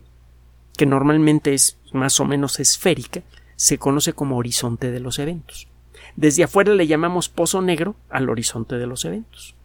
que 0.77 0.85
normalmente 0.85 1.53
es 1.53 1.77
más 1.93 2.19
o 2.19 2.25
menos 2.25 2.59
esférica, 2.59 3.21
se 3.55 3.77
conoce 3.77 4.13
como 4.13 4.37
horizonte 4.37 4.91
de 4.91 4.99
los 4.99 5.19
eventos. 5.19 5.67
Desde 6.15 6.43
afuera 6.43 6.73
le 6.73 6.87
llamamos 6.87 7.29
pozo 7.29 7.61
negro 7.61 7.95
al 8.09 8.29
horizonte 8.29 8.75
de 8.75 8.87
los 8.87 9.05
eventos 9.05 9.55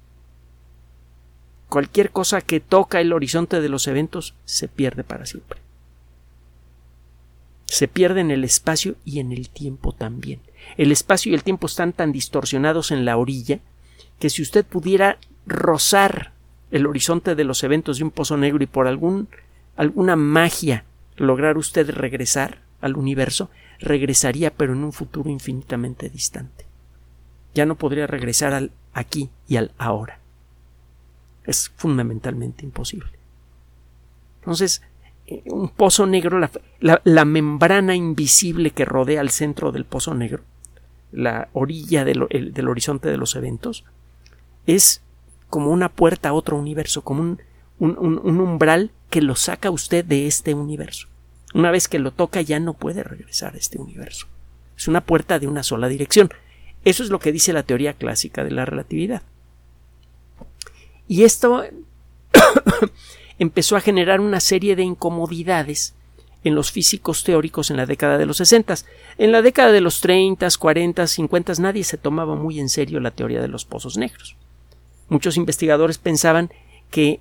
cualquier 1.71 2.11
cosa 2.11 2.43
que 2.43 2.61
toca 2.61 3.01
el 3.01 3.15
horizonte 3.15 3.63
de 3.63 3.71
los 3.71 3.87
eventos 3.87 4.35
se 4.45 4.69
pierde 4.69 5.05
para 5.05 5.25
siempre. 5.25 5.61
Se 7.65 7.89
pierde 7.89 8.21
en 8.21 8.33
el 8.33 8.45
espacio 8.45 8.97
y 9.05 9.21
en 9.21 9.33
el 9.33 9.49
tiempo 9.49 9.93
también. 9.93 10.41
El 10.77 10.93
espacio 10.93 11.31
y 11.31 11.35
el 11.35 11.45
tiempo 11.45 11.69
están 11.69 11.95
tan 11.95 12.13
distorsionados 12.13 12.91
en 12.91 13.05
la 13.07 13.17
orilla 13.17 13.61
que 14.19 14.29
si 14.29 14.43
usted 14.43 14.67
pudiera 14.67 15.19
rozar 15.47 16.33
el 16.73 16.87
horizonte 16.87 17.35
de 17.35 17.45
los 17.45 17.63
eventos 17.63 17.99
de 17.99 18.05
un 18.05 18.11
pozo 18.11 18.37
negro 18.37 18.63
y 18.63 18.67
por 18.67 18.87
algún, 18.87 19.29
alguna 19.77 20.17
magia 20.17 20.85
lograr 21.21 21.57
usted 21.57 21.91
regresar 21.91 22.63
al 22.81 22.97
universo, 22.97 23.51
regresaría 23.79 24.53
pero 24.53 24.73
en 24.73 24.85
un 24.85 24.93
futuro 24.93 25.31
infinitamente 25.31 26.09
distante. 26.09 26.67
Ya 27.55 27.67
no 27.67 27.77
podría 27.77 28.07
regresar 28.07 28.53
al 28.53 28.73
aquí 28.93 29.31
y 29.47 29.57
al 29.57 29.73
ahora 29.79 30.21
es 31.45 31.71
fundamentalmente 31.77 32.65
imposible. 32.65 33.11
Entonces, 34.41 34.83
eh, 35.27 35.43
un 35.47 35.69
pozo 35.69 36.07
negro, 36.07 36.41
la, 36.81 37.25
membrana 37.25 37.95
invisible 37.95 38.71
que 38.71 38.85
rodea 38.85 39.21
al 39.21 39.31
centro 39.31 39.73
del 39.73 39.85
pozo 39.85 40.15
negro, 40.15 40.43
la 41.13 41.49
orilla 41.53 42.05
del, 42.05 42.69
horizonte 42.69 43.11
de 43.11 43.17
los 43.17 43.37
eventos, 43.37 43.85
es 44.67 45.03
como 45.49 45.71
una 45.71 45.89
puerta 45.89 46.31
a 46.31 46.33
otro 46.33 46.57
universo, 46.57 47.03
como 47.03 47.23
un, 47.23 47.41
un, 47.79 48.41
umbral 48.41 48.93
que 49.11 49.21
lo 49.21 49.35
saca 49.35 49.71
usted 49.71 50.05
de 50.05 50.27
este 50.27 50.55
universo. 50.55 51.09
Una 51.55 51.71
vez 51.71 51.89
que 51.89 51.99
lo 51.99 52.13
toca 52.13 52.41
ya 52.41 52.61
no 52.61 52.75
puede 52.75 53.03
regresar 53.03 53.55
a 53.55 53.59
este 53.59 53.79
universo. 53.79 54.27
Es 54.77 54.89
una 54.89 55.01
puerta 55.01 55.39
de 55.39 55.47
una 55.47 55.63
sola 55.63 55.89
dirección. 55.89 56.31
Eso 56.85 57.03
es 57.03 57.11
lo 57.11 57.19
que 57.19 57.33
dice 57.33 57.53
la 57.53 57.65
teoría 57.65 57.95
clásica 57.95 58.45
de 58.45 58.51
la 58.51 58.65
relatividad. 58.65 59.23
Y 61.09 61.25
esto 61.25 61.65
empezó 63.39 63.77
a 63.77 63.81
generar 63.81 64.21
una 64.21 64.41
serie 64.41 64.77
de 64.77 64.85
incomodidades 64.85 65.95
en 66.45 66.55
los 66.55 66.73
físicos 66.73 67.25
teóricos 67.25 67.71
en 67.71 67.77
la 67.77 67.87
década 67.87 68.17
de 68.17 68.27
los 68.27 68.39
60. 68.39 68.75
En 69.19 69.33
la 69.33 69.43
década 69.43 69.73
de 69.73 69.81
los 69.81 70.01
30, 70.01 70.49
40, 70.59 71.07
50 71.07 71.53
nadie 71.59 71.85
se 71.85 71.99
tomaba 71.99 72.35
muy 72.37 72.61
en 72.61 72.69
serio 72.69 73.01
la 73.01 73.11
teoría 73.11 73.43
de 73.43 73.49
los 73.49 73.65
pozos 73.65 73.97
negros. 73.97 74.37
Muchos 75.09 75.37
investigadores 75.37 75.99
pensaban 75.99 76.51
que 76.91 77.21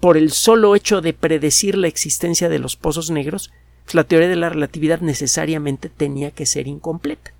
por 0.00 0.16
el 0.16 0.30
solo 0.32 0.74
hecho 0.76 1.00
de 1.00 1.12
predecir 1.12 1.76
la 1.76 1.88
existencia 1.88 2.48
de 2.48 2.58
los 2.58 2.76
pozos 2.76 3.10
negros, 3.10 3.50
la 3.92 4.04
teoría 4.04 4.28
de 4.28 4.36
la 4.36 4.48
relatividad 4.48 5.00
necesariamente 5.00 5.88
tenía 5.88 6.30
que 6.30 6.46
ser 6.46 6.66
incompleta. 6.66 7.32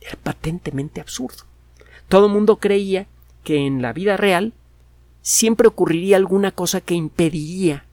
Era 0.00 0.16
patentemente 0.22 1.00
absurdo. 1.00 1.44
Todo 2.08 2.26
el 2.26 2.32
mundo 2.32 2.56
creía 2.56 3.06
que 3.44 3.66
en 3.66 3.82
la 3.82 3.92
vida 3.92 4.16
real 4.16 4.52
siempre 5.22 5.68
ocurriría 5.68 6.16
alguna 6.16 6.50
cosa 6.52 6.80
que 6.80 6.94
impediría 6.94 7.84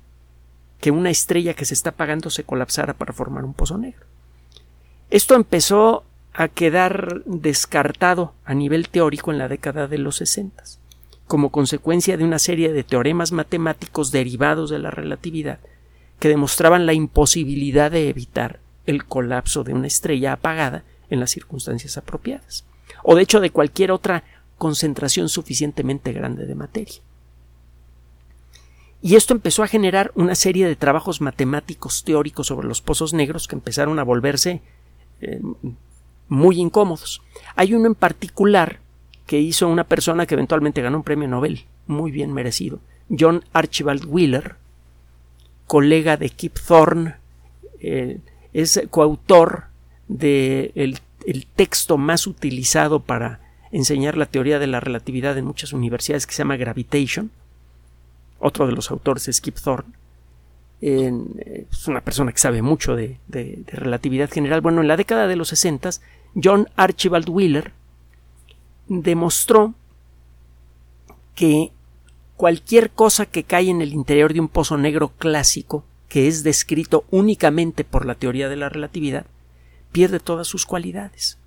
que 0.79 0.91
una 0.91 1.09
estrella 1.09 1.53
que 1.53 1.65
se 1.65 1.73
está 1.73 1.91
apagando 1.91 2.29
se 2.29 2.43
colapsara 2.43 2.93
para 2.93 3.13
formar 3.13 3.43
un 3.43 3.53
pozo 3.53 3.77
negro. 3.77 4.05
Esto 5.09 5.35
empezó 5.35 6.03
a 6.33 6.47
quedar 6.47 7.23
descartado 7.25 8.33
a 8.45 8.53
nivel 8.53 8.89
teórico 8.89 9.31
en 9.31 9.39
la 9.39 9.47
década 9.47 9.87
de 9.87 9.97
los 9.97 10.17
sesentas, 10.17 10.79
como 11.27 11.51
consecuencia 11.51 12.17
de 12.17 12.23
una 12.23 12.39
serie 12.39 12.71
de 12.71 12.83
teoremas 12.83 13.31
matemáticos 13.31 14.11
derivados 14.11 14.69
de 14.69 14.79
la 14.79 14.91
relatividad 14.91 15.59
que 16.19 16.29
demostraban 16.29 16.85
la 16.85 16.93
imposibilidad 16.93 17.91
de 17.91 18.09
evitar 18.09 18.59
el 18.85 19.05
colapso 19.05 19.63
de 19.63 19.73
una 19.73 19.87
estrella 19.87 20.33
apagada 20.33 20.83
en 21.09 21.19
las 21.19 21.31
circunstancias 21.31 21.97
apropiadas, 21.97 22.65
o 23.03 23.15
de 23.15 23.21
hecho 23.21 23.39
de 23.39 23.51
cualquier 23.51 23.91
otra 23.91 24.23
concentración 24.57 25.29
suficientemente 25.29 26.13
grande 26.13 26.45
de 26.45 26.55
materia. 26.55 27.01
Y 29.01 29.15
esto 29.15 29.33
empezó 29.33 29.61
a 29.61 29.67
generar 29.67 30.11
una 30.15 30.33
serie 30.33 30.65
de 30.65 30.75
trabajos 30.75 31.21
matemáticos 31.21 32.03
teóricos 32.03 32.47
sobre 32.47 32.67
los 32.67 32.81
pozos 32.81 33.13
negros 33.13 33.47
que 33.47 33.55
empezaron 33.55 33.99
a 33.99 34.03
volverse 34.03 34.61
eh, 35.21 35.39
muy 36.27 36.59
incómodos. 36.59 37.21
Hay 37.55 37.73
uno 37.73 37.85
en 37.85 37.95
particular 37.95 38.79
que 39.27 39.39
hizo 39.39 39.67
una 39.67 39.83
persona 39.83 40.25
que 40.25 40.33
eventualmente 40.33 40.81
ganó 40.81 40.97
un 40.97 41.03
premio 41.03 41.27
Nobel, 41.27 41.65
muy 41.85 42.09
bien 42.11 42.33
merecido, 42.33 42.79
John 43.09 43.43
Archibald 43.53 44.05
Wheeler, 44.05 44.55
colega 45.67 46.17
de 46.17 46.29
Kip 46.29 46.57
Thorne, 46.65 47.15
eh, 47.79 48.19
es 48.53 48.81
coautor 48.89 49.65
del 50.07 50.93
de 50.93 50.99
el 51.27 51.45
texto 51.45 51.97
más 51.97 52.25
utilizado 52.25 53.01
para 53.01 53.41
enseñar 53.71 54.17
la 54.17 54.25
teoría 54.25 54.59
de 54.59 54.67
la 54.67 54.79
relatividad 54.79 55.37
en 55.37 55.45
muchas 55.45 55.73
universidades 55.73 56.25
que 56.25 56.33
se 56.33 56.39
llama 56.39 56.57
Gravitation, 56.57 57.31
otro 58.39 58.67
de 58.67 58.73
los 58.73 58.91
autores 58.91 59.27
es 59.27 59.41
Kip 59.41 59.55
Thorne. 59.55 59.93
es 60.79 61.87
una 61.87 62.01
persona 62.01 62.31
que 62.31 62.37
sabe 62.37 62.61
mucho 62.61 62.95
de, 62.95 63.17
relatividad 63.67 64.29
general. 64.29 64.61
Bueno, 64.61 64.81
en 64.81 64.87
la 64.87 64.97
década 64.97 65.27
de 65.27 65.35
los 65.35 65.49
60, 65.49 65.89
John 66.41 66.69
Archibald 66.75 67.29
Wheeler 67.29 67.71
demostró 68.87 69.73
que 71.35 71.71
cualquier 72.35 72.91
cosa 72.91 73.25
que 73.25 73.43
cae 73.43 73.69
en 73.69 73.81
el 73.81 73.93
interior 73.93 74.33
de 74.33 74.39
un 74.39 74.47
pozo 74.47 74.77
negro 74.77 75.09
clásico, 75.17 75.83
que 76.09 76.27
es 76.27 76.43
descrito 76.43 77.05
únicamente 77.11 77.83
por 77.83 78.05
la 78.05 78.15
teoría 78.15 78.49
de 78.49 78.55
la 78.55 78.69
relatividad, 78.69 79.25
pierde 79.91 80.19
todas 80.19 80.47
sus 80.47 80.65
cualidades. 80.65 81.37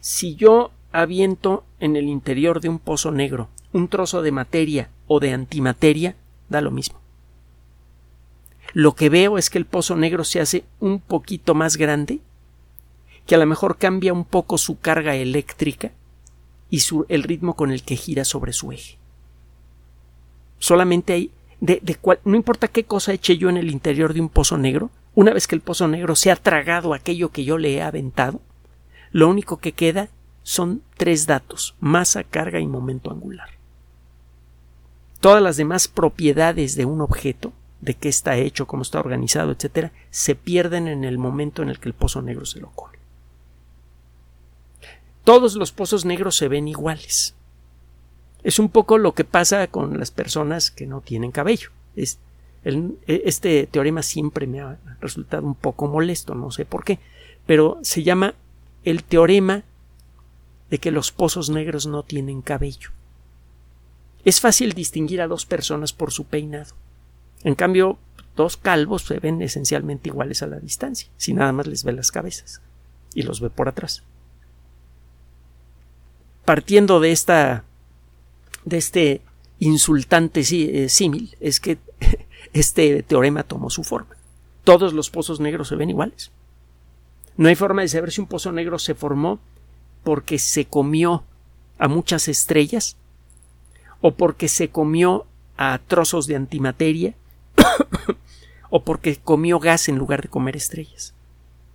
Si 0.00 0.34
yo 0.34 0.70
aviento 0.92 1.64
en 1.80 1.96
el 1.96 2.08
interior 2.08 2.60
de 2.60 2.68
un 2.68 2.78
pozo 2.78 3.10
negro 3.10 3.48
un 3.72 3.88
trozo 3.88 4.22
de 4.22 4.32
materia 4.32 4.90
o 5.06 5.20
de 5.20 5.32
antimateria, 5.32 6.16
da 6.48 6.60
lo 6.60 6.70
mismo. 6.70 6.98
Lo 8.72 8.94
que 8.94 9.08
veo 9.08 9.38
es 9.38 9.50
que 9.50 9.58
el 9.58 9.66
pozo 9.66 9.96
negro 9.96 10.24
se 10.24 10.40
hace 10.40 10.64
un 10.80 11.00
poquito 11.00 11.54
más 11.54 11.76
grande, 11.76 12.20
que 13.28 13.34
a 13.34 13.38
lo 13.38 13.44
mejor 13.44 13.76
cambia 13.76 14.14
un 14.14 14.24
poco 14.24 14.56
su 14.56 14.80
carga 14.80 15.14
eléctrica 15.14 15.92
y 16.70 16.82
el 17.10 17.22
ritmo 17.22 17.56
con 17.56 17.70
el 17.70 17.82
que 17.82 17.94
gira 17.94 18.24
sobre 18.24 18.54
su 18.54 18.72
eje. 18.72 18.96
Solamente 20.58 21.12
hay, 21.12 21.30
de, 21.60 21.98
no 22.24 22.36
importa 22.36 22.68
qué 22.68 22.84
cosa 22.84 23.12
eche 23.12 23.36
yo 23.36 23.50
en 23.50 23.58
el 23.58 23.70
interior 23.70 24.14
de 24.14 24.22
un 24.22 24.30
pozo 24.30 24.56
negro, 24.56 24.90
una 25.14 25.34
vez 25.34 25.46
que 25.46 25.54
el 25.54 25.60
pozo 25.60 25.88
negro 25.88 26.16
se 26.16 26.30
ha 26.30 26.36
tragado 26.36 26.94
aquello 26.94 27.28
que 27.28 27.44
yo 27.44 27.58
le 27.58 27.74
he 27.74 27.82
aventado, 27.82 28.40
lo 29.12 29.28
único 29.28 29.58
que 29.58 29.72
queda 29.72 30.08
son 30.42 30.80
tres 30.96 31.26
datos, 31.26 31.74
masa, 31.80 32.24
carga 32.24 32.60
y 32.60 32.66
momento 32.66 33.10
angular. 33.10 33.50
Todas 35.20 35.42
las 35.42 35.58
demás 35.58 35.86
propiedades 35.86 36.76
de 36.76 36.86
un 36.86 37.02
objeto, 37.02 37.52
de 37.82 37.92
qué 37.92 38.08
está 38.08 38.38
hecho, 38.38 38.66
cómo 38.66 38.80
está 38.80 39.00
organizado, 39.00 39.52
etc., 39.52 39.90
se 40.08 40.34
pierden 40.34 40.88
en 40.88 41.04
el 41.04 41.18
momento 41.18 41.62
en 41.62 41.68
el 41.68 41.78
que 41.78 41.90
el 41.90 41.94
pozo 41.94 42.22
negro 42.22 42.46
se 42.46 42.60
lo 42.60 42.70
come 42.70 42.97
todos 45.28 45.56
los 45.56 45.72
pozos 45.72 46.06
negros 46.06 46.36
se 46.36 46.48
ven 46.48 46.68
iguales. 46.68 47.34
Es 48.42 48.58
un 48.58 48.70
poco 48.70 48.96
lo 48.96 49.12
que 49.12 49.24
pasa 49.24 49.66
con 49.66 49.98
las 49.98 50.10
personas 50.10 50.70
que 50.70 50.86
no 50.86 51.02
tienen 51.02 51.32
cabello. 51.32 51.68
E, 51.96 52.06
este 53.04 53.66
teorema 53.66 54.02
siempre 54.02 54.46
me 54.46 54.62
ha 54.62 54.78
resultado 55.02 55.46
un 55.46 55.54
poco 55.54 55.86
molesto, 55.86 56.34
no 56.34 56.50
sé 56.50 56.64
por 56.64 56.82
qué, 56.82 56.98
pero 57.44 57.78
se 57.82 58.02
llama 58.02 58.36
el 58.84 59.04
teorema 59.04 59.64
de 60.70 60.78
que 60.78 60.90
los 60.90 61.12
pozos 61.12 61.50
negros 61.50 61.86
no 61.86 62.04
tienen 62.04 62.40
cabello. 62.40 62.88
Es 64.24 64.40
fácil 64.40 64.72
distinguir 64.72 65.20
a 65.20 65.28
dos 65.28 65.44
personas 65.44 65.92
por 65.92 66.10
su 66.10 66.24
peinado. 66.24 66.74
En 67.44 67.54
cambio, 67.54 67.98
dos 68.34 68.56
calvos 68.56 69.02
se 69.02 69.18
ven 69.18 69.42
esencialmente 69.42 70.08
iguales 70.08 70.42
a 70.42 70.46
la 70.46 70.58
distancia, 70.58 71.10
si 71.18 71.34
nada 71.34 71.52
más 71.52 71.66
les 71.66 71.84
ve 71.84 71.92
las 71.92 72.12
cabezas 72.12 72.62
y 73.12 73.24
los 73.24 73.42
ve 73.42 73.50
por 73.50 73.68
atrás 73.68 74.02
partiendo 76.48 76.98
de 76.98 77.12
esta 77.12 77.64
de 78.64 78.78
este 78.78 79.20
insultante 79.58 80.40
eh, 80.40 80.88
símil 80.88 81.36
es 81.40 81.60
que 81.60 81.76
este 82.54 83.02
teorema 83.02 83.42
tomó 83.42 83.68
su 83.68 83.84
forma. 83.84 84.16
Todos 84.64 84.94
los 84.94 85.10
pozos 85.10 85.40
negros 85.40 85.68
se 85.68 85.76
ven 85.76 85.90
iguales. 85.90 86.30
No 87.36 87.50
hay 87.50 87.54
forma 87.54 87.82
de 87.82 87.88
saber 87.88 88.12
si 88.12 88.22
un 88.22 88.28
pozo 88.28 88.50
negro 88.50 88.78
se 88.78 88.94
formó 88.94 89.40
porque 90.04 90.38
se 90.38 90.64
comió 90.64 91.22
a 91.78 91.86
muchas 91.86 92.28
estrellas 92.28 92.96
o 94.00 94.12
porque 94.12 94.48
se 94.48 94.70
comió 94.70 95.26
a 95.58 95.78
trozos 95.86 96.26
de 96.26 96.36
antimateria 96.36 97.14
o 98.70 98.84
porque 98.84 99.16
comió 99.16 99.58
gas 99.58 99.90
en 99.90 99.98
lugar 99.98 100.22
de 100.22 100.28
comer 100.28 100.56
estrellas. 100.56 101.12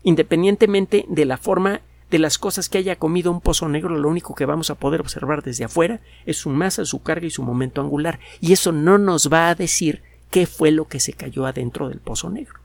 Independientemente 0.02 1.06
de 1.10 1.26
la 1.26 1.38
forma 1.38 1.82
de 2.14 2.20
las 2.20 2.38
cosas 2.38 2.70
que 2.70 2.78
haya 2.78 2.98
comido 2.98 3.32
un 3.32 3.42
pozo 3.42 3.68
negro, 3.68 3.98
lo 3.98 4.08
único 4.08 4.36
que 4.36 4.46
vamos 4.46 4.70
a 4.70 4.76
poder 4.76 5.02
observar 5.02 5.42
desde 5.42 5.64
afuera 5.64 6.00
es 6.28 6.38
su 6.38 6.52
masa, 6.52 6.86
su 6.86 7.02
carga 7.02 7.26
y 7.26 7.32
su 7.32 7.42
momento 7.42 7.82
angular, 7.82 8.20
y 8.40 8.54
eso 8.54 8.72
no 8.72 9.00
nos 9.00 9.34
va 9.34 9.50
a 9.50 9.56
decir 9.56 10.04
qué 10.30 10.46
fue 10.46 10.70
lo 10.70 10.88
que 10.88 11.00
se 11.00 11.14
cayó 11.14 11.48
adentro 11.48 11.90
del 11.90 11.98
pozo 11.98 12.30
negro. 12.30 12.60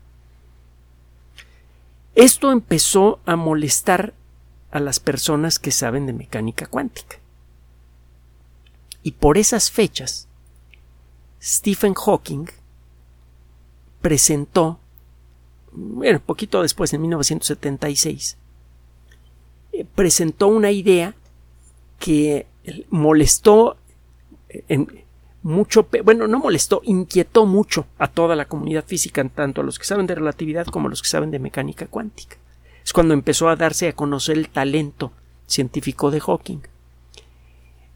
Esto 2.13 2.51
empezó 2.51 3.21
a 3.25 3.35
molestar 3.35 4.13
a 4.69 4.79
las 4.79 4.99
personas 4.99 5.57
que 5.57 5.71
saben 5.71 6.05
de 6.05 6.13
mecánica 6.13 6.67
cuántica. 6.67 7.17
Y 9.01 9.13
por 9.13 9.39
esas 9.39 9.71
fechas, 9.71 10.27
Stephen 11.41 11.95
Hawking 11.95 12.45
presentó, 13.99 14.79
bueno, 15.71 16.19
poquito 16.19 16.61
después, 16.61 16.93
en 16.93 17.01
1976, 17.01 18.37
eh, 18.37 18.38
presentó 19.95 20.47
una 20.47 20.71
idea 20.71 21.15
que 21.99 22.47
molestó 22.89 23.77
eh, 24.49 24.63
en 24.67 24.87
mucho, 25.41 25.87
bueno, 26.03 26.27
no 26.27 26.39
molestó, 26.39 26.81
inquietó 26.83 27.45
mucho 27.45 27.87
a 27.97 28.07
toda 28.07 28.35
la 28.35 28.45
comunidad 28.45 28.85
física, 28.85 29.23
tanto 29.29 29.61
a 29.61 29.63
los 29.63 29.79
que 29.79 29.85
saben 29.85 30.05
de 30.05 30.15
relatividad 30.15 30.65
como 30.65 30.87
a 30.87 30.89
los 30.89 31.01
que 31.01 31.07
saben 31.07 31.31
de 31.31 31.39
mecánica 31.39 31.87
cuántica. 31.87 32.37
Es 32.83 32.93
cuando 32.93 33.13
empezó 33.13 33.49
a 33.49 33.55
darse 33.55 33.87
a 33.87 33.93
conocer 33.93 34.37
el 34.37 34.49
talento 34.49 35.11
científico 35.47 36.11
de 36.11 36.19
Hawking. 36.19 36.59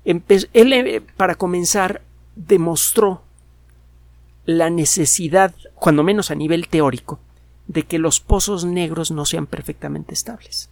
él, 0.06 0.74
eh, 0.74 1.02
para 1.18 1.36
comenzar, 1.36 2.02
demostró 2.36 3.24
la 4.46 4.70
necesidad, 4.70 5.54
cuando 5.76 6.04
menos 6.04 6.32
a 6.32 6.36
nivel 6.36 6.68
teórico, 6.68 7.20
de 7.68 7.84
que 7.84 8.00
los 8.00 8.20
pozos 8.20 8.66
negros 8.66 9.12
no 9.12 9.26
sean 9.26 9.48
perfectamente 9.48 10.14
estables. 10.14 10.70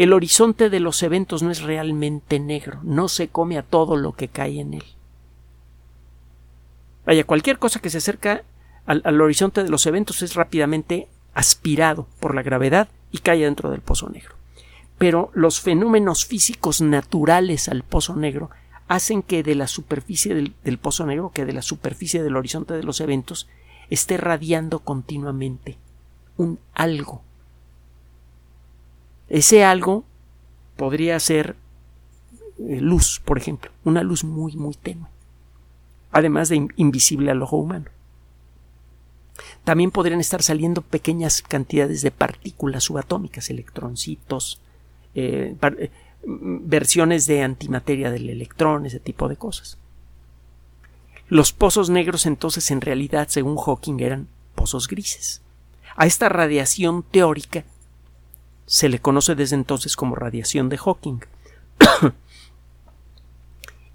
El 0.00 0.14
horizonte 0.14 0.70
de 0.70 0.80
los 0.80 1.02
eventos 1.02 1.42
no 1.42 1.50
es 1.50 1.60
realmente 1.60 2.40
negro, 2.40 2.80
no 2.82 3.06
se 3.06 3.28
come 3.28 3.58
a 3.58 3.62
todo 3.62 3.98
lo 3.98 4.14
que 4.14 4.28
cae 4.28 4.58
en 4.58 4.72
él. 4.72 4.84
Vaya, 7.04 7.24
cualquier 7.24 7.58
cosa 7.58 7.80
que 7.80 7.90
se 7.90 7.98
acerca 7.98 8.42
al, 8.86 9.20
horizonte 9.20 9.62
de 9.62 9.68
los 9.68 9.84
eventos 9.84 10.22
es 10.22 10.36
rápidamente 10.36 11.08
aspirado 11.34 12.08
por 12.18 12.34
la 12.34 12.42
gravedad 12.42 12.88
y 13.12 13.18
cae 13.18 13.40
dentro 13.40 13.70
del 13.70 13.82
pozo 13.82 14.08
negro. 14.08 14.36
Pero 14.96 15.30
los 15.34 15.60
fenómenos 15.60 16.24
físicos 16.24 16.80
naturales 16.80 17.68
al 17.68 17.82
pozo 17.82 18.16
negro 18.16 18.48
hacen 18.88 19.20
que 19.20 19.42
de 19.42 19.54
la 19.54 19.66
superficie 19.66 20.34
del, 20.34 20.54
del, 20.64 20.78
pozo 20.78 21.04
negro, 21.04 21.30
que 21.34 21.44
de 21.44 21.52
la 21.52 21.60
superficie 21.60 22.22
del 22.22 22.36
horizonte 22.36 22.72
de 22.72 22.84
los 22.84 23.02
eventos, 23.02 23.50
esté 23.90 24.16
radiando 24.16 24.78
continuamente 24.78 25.76
un 26.38 26.58
algo 26.72 27.20
ese 29.30 29.64
algo 29.64 30.04
podría 30.76 31.18
ser 31.20 31.56
eh, 32.58 32.80
luz, 32.80 33.22
por 33.24 33.38
ejemplo, 33.38 33.70
una 33.84 34.02
luz 34.02 34.24
muy, 34.24 34.56
muy 34.56 34.74
tenue, 34.74 35.08
además 36.10 36.48
de 36.48 36.68
invisible 36.76 37.30
al 37.30 37.42
ojo 37.42 37.56
humano. 37.56 37.86
También 39.64 39.90
podrían 39.90 40.20
estar 40.20 40.42
saliendo 40.42 40.82
pequeñas 40.82 41.42
cantidades 41.42 42.02
de 42.02 42.10
partículas 42.10 42.84
subatómicas, 42.84 43.48
electroncitos, 43.50 44.60
eh, 45.14 45.56
eh, 45.62 45.90
versiones 46.22 47.26
de 47.26 47.42
antimateria 47.42 48.10
del 48.10 48.28
electrón, 48.28 48.84
ese 48.84 49.00
tipo 49.00 49.28
de 49.28 49.36
cosas. 49.36 49.78
Los 51.28 51.52
pozos 51.52 51.88
negros 51.88 52.26
entonces 52.26 52.70
en 52.72 52.80
realidad, 52.80 53.28
según 53.28 53.56
Hawking, 53.56 54.00
eran 54.00 54.26
pozos 54.56 54.88
grises. 54.88 55.40
A 55.94 56.06
esta 56.06 56.28
radiación 56.28 57.04
teórica 57.04 57.64
se 58.70 58.88
le 58.88 59.00
conoce 59.00 59.34
desde 59.34 59.56
entonces 59.56 59.96
como 59.96 60.14
radiación 60.14 60.68
de 60.68 60.78
Hawking. 60.78 61.18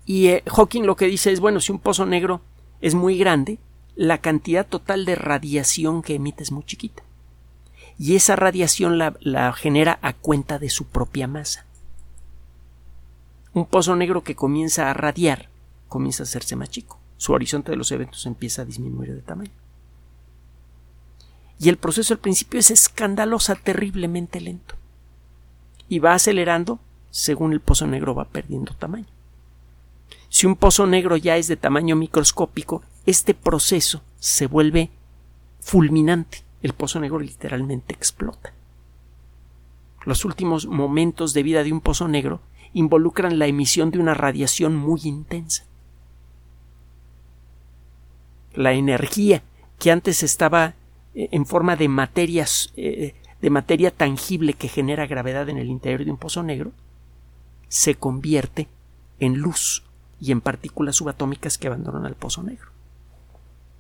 y 0.06 0.28
eh, 0.28 0.44
Hawking 0.48 0.84
lo 0.84 0.98
que 0.98 1.06
dice 1.06 1.32
es, 1.32 1.40
bueno, 1.40 1.62
si 1.62 1.72
un 1.72 1.80
pozo 1.80 2.06
negro 2.06 2.42
es 2.82 2.94
muy 2.94 3.18
grande, 3.18 3.58
la 3.96 4.18
cantidad 4.18 4.68
total 4.68 5.06
de 5.06 5.16
radiación 5.16 6.02
que 6.02 6.16
emite 6.16 6.44
es 6.44 6.52
muy 6.52 6.66
chiquita. 6.66 7.04
Y 7.98 8.18
esa 8.18 8.36
radiación 8.36 8.98
la, 8.98 9.16
la 9.22 9.54
genera 9.54 9.98
a 10.02 10.12
cuenta 10.12 10.60
de 10.60 10.70
su 10.70 10.88
propia 10.88 11.26
masa. 11.26 11.66
Un 13.54 13.66
pozo 13.66 13.96
negro 13.96 14.26
que 14.26 14.36
comienza 14.36 14.92
a 14.92 14.94
radiar 14.94 15.48
comienza 15.88 16.24
a 16.24 16.26
hacerse 16.26 16.58
más 16.58 16.70
chico. 16.70 17.00
Su 17.16 17.32
horizonte 17.32 17.72
de 17.72 17.78
los 17.78 17.94
eventos 17.94 18.26
empieza 18.26 18.64
a 18.64 18.66
disminuir 18.66 19.16
de 19.16 19.22
tamaño 19.22 19.52
y 21.60 21.70
el 21.70 21.78
proceso 21.78 22.14
al 22.14 22.20
principio 22.20 22.60
es 22.60 22.72
escandalosa, 22.72 23.56
terriblemente 23.56 24.42
lento. 24.42 24.76
Y 25.88 26.00
va 26.00 26.14
acelerando 26.14 26.80
según 27.12 27.54
el 27.54 27.62
pozo 27.62 27.88
negro 27.88 28.14
va 28.14 28.26
perdiendo 28.26 28.74
tamaño. 28.74 29.06
Si 30.30 30.46
un 30.46 30.58
pozo 30.58 30.86
negro 30.86 31.16
ya 31.16 31.38
es 31.38 31.48
de 31.48 31.56
tamaño 31.56 31.96
microscópico, 31.96 32.84
este 33.06 33.34
proceso 33.34 34.02
se 34.20 34.48
vuelve 34.48 34.90
fulminante. 35.62 36.44
El 36.62 36.74
pozo 36.74 37.00
negro 37.00 37.20
literalmente 37.20 37.94
explota. 37.94 38.54
Los 40.04 40.26
últimos 40.26 40.68
momentos 40.68 41.34
de 41.34 41.44
vida 41.44 41.64
de 41.64 41.72
un 41.72 41.80
pozo 41.80 42.08
negro 42.08 42.42
involucran 42.74 43.40
la 43.40 43.48
emisión 43.48 43.92
de 43.92 44.00
una 44.00 44.14
radiación 44.14 44.76
muy 44.76 45.00
intensa. 45.04 45.64
La 48.54 48.74
energía 48.74 49.42
que 49.80 49.92
antes 49.92 50.22
estaba 50.22 50.74
en 51.16 51.46
forma 51.46 51.76
de 51.76 51.88
materias 51.88 52.72
eh, 52.76 53.16
de 53.42 53.50
materia 53.50 53.92
tangible 53.92 54.54
que 54.54 54.68
genera 54.68 55.08
gravedad 55.08 55.50
en 55.50 55.58
el 55.58 55.70
interior 55.70 56.04
de 56.04 56.12
un 56.12 56.18
pozo 56.18 56.44
negro 56.44 56.72
se 57.68 57.96
convierte 57.96 58.68
en 59.20 59.38
luz 59.38 59.84
y 60.20 60.32
en 60.32 60.42
partículas 60.42 60.96
subatómicas 60.96 61.58
que 61.58 61.68
abandonan 61.68 62.06
al 62.06 62.16
pozo 62.16 62.44
negro. 62.44 62.70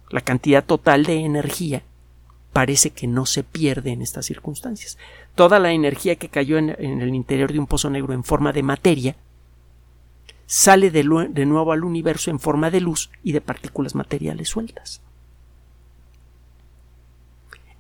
La 0.10 0.22
cantidad 0.22 0.64
total 0.64 1.04
de 1.04 1.16
energía 1.26 1.84
parece 2.54 2.92
que 2.92 3.08
no 3.08 3.26
se 3.26 3.44
pierde 3.44 3.92
en 3.92 4.02
estas 4.02 4.26
circunstancias. 4.26 4.98
Toda 5.34 5.60
la 5.60 5.72
energía 5.72 6.16
que 6.16 6.30
cayó 6.30 6.58
en, 6.58 6.70
el 6.70 7.16
interior 7.16 7.52
de 7.52 7.60
un 7.60 7.68
pozo 7.68 7.90
negro 7.90 8.14
en 8.14 8.24
forma 8.24 8.54
de 8.54 8.64
materia 8.64 9.16
sale 10.46 10.92
de 10.92 11.46
nuevo 11.46 11.72
al 11.72 11.84
universo 11.84 12.30
en 12.30 12.40
forma 12.40 12.70
de 12.70 12.82
luz 12.82 13.10
y 13.24 13.32
de 13.32 13.42
partículas 13.42 13.96
materiales 13.96 14.50
sueltas. 14.50 15.02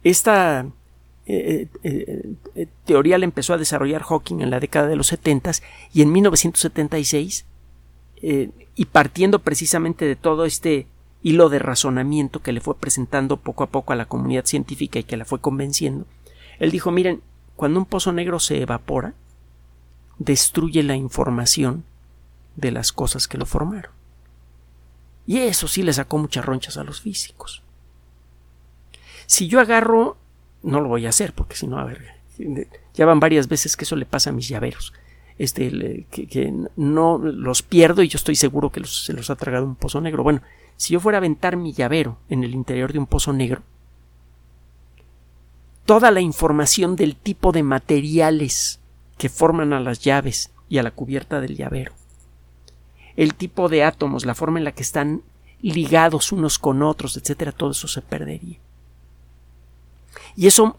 Esta 0.05 0.67
eh, 1.25 1.67
teoría 2.85 3.17
la 3.17 3.25
empezó 3.25 3.55
a 3.55 3.57
desarrollar 3.57 4.03
Hawking 4.03 4.41
en 4.41 4.51
la 4.51 4.59
década 4.59 4.87
de 4.87 4.95
los 4.95 5.07
70 5.07 5.51
y 5.93 6.03
en 6.03 6.11
1976, 6.11 7.45
y 8.21 8.85
partiendo 8.85 9.39
precisamente 9.39 10.05
de 10.05 10.15
todo 10.15 10.45
este 10.45 10.87
hilo 11.23 11.49
de 11.49 11.57
razonamiento 11.57 12.43
que 12.43 12.53
le 12.53 12.61
fue 12.61 12.77
presentando 12.77 13.37
poco 13.37 13.63
a 13.63 13.71
poco 13.71 13.93
a 13.93 13.95
la 13.95 14.05
comunidad 14.05 14.45
científica 14.45 14.99
y 14.99 15.03
que 15.03 15.17
la 15.17 15.25
fue 15.25 15.41
convenciendo, 15.41 16.05
él 16.59 16.69
dijo, 16.69 16.91
miren, 16.91 17.21
cuando 17.55 17.79
un 17.79 17.87
pozo 17.87 18.11
negro 18.11 18.39
se 18.39 18.61
evapora, 18.61 19.15
destruye 20.19 20.83
la 20.83 20.95
información 20.95 21.83
de 22.55 22.71
las 22.71 22.91
cosas 22.91 23.27
que 23.27 23.39
lo 23.39 23.47
formaron. 23.47 23.91
Y 25.25 25.39
eso 25.39 25.67
sí 25.67 25.81
le 25.81 25.93
sacó 25.93 26.19
muchas 26.19 26.45
ronchas 26.45 26.77
a 26.77 26.83
los 26.83 27.01
físicos. 27.01 27.63
Si 29.25 29.47
yo 29.47 29.59
agarro, 29.59 30.17
no 30.63 30.81
lo 30.81 30.89
voy 30.89 31.05
a 31.05 31.09
hacer, 31.09 31.33
porque 31.33 31.55
si 31.55 31.67
no, 31.67 31.77
a 31.79 31.85
ver, 31.85 32.15
ya 32.93 33.05
van 33.05 33.19
varias 33.19 33.47
veces 33.47 33.75
que 33.75 33.85
eso 33.85 33.95
le 33.95 34.05
pasa 34.05 34.29
a 34.29 34.33
mis 34.33 34.47
llaveros. 34.47 34.93
Este, 35.37 36.07
que, 36.09 36.53
no 36.77 37.17
los 37.17 37.61
pierdo 37.61 38.01
y 38.03 38.07
yo 38.07 38.15
estoy 38.15 38.35
seguro 38.35 38.71
que 38.71 38.81
se 38.85 39.11
los 39.11 39.29
ha 39.29 39.35
tragado 39.35 39.65
un 39.65 39.75
pozo 39.75 39.99
negro. 39.99 40.23
Bueno, 40.23 40.41
si 40.77 40.93
yo 40.93 40.99
fuera 40.99 41.17
a 41.17 41.19
aventar 41.19 41.57
mi 41.57 41.73
llavero 41.73 42.17
en 42.29 42.43
el 42.43 42.53
interior 42.53 42.93
de 42.93 42.99
un 42.99 43.05
pozo 43.05 43.33
negro, 43.33 43.61
toda 45.85 46.11
la 46.11 46.21
información 46.21 46.95
del 46.95 47.15
tipo 47.15 47.51
de 47.51 47.63
materiales 47.63 48.79
que 49.17 49.29
forman 49.29 49.73
a 49.73 49.79
las 49.79 49.99
llaves 49.99 50.51
y 50.69 50.77
a 50.77 50.83
la 50.83 50.91
cubierta 50.91 51.41
del 51.41 51.55
llavero, 51.55 51.93
el 53.17 53.35
tipo 53.35 53.69
de 53.69 53.83
átomos, 53.83 54.25
la 54.25 54.35
forma 54.35 54.59
en 54.59 54.65
la 54.65 54.71
que 54.71 54.83
están 54.83 55.21
ligados 55.61 56.31
unos 56.31 56.59
con 56.59 56.81
otros, 56.81 57.17
etcétera, 57.17 57.51
todo 57.51 57.71
eso 57.71 57.87
se 57.87 58.01
perdería. 58.01 58.59
Y 60.35 60.47
eso 60.47 60.77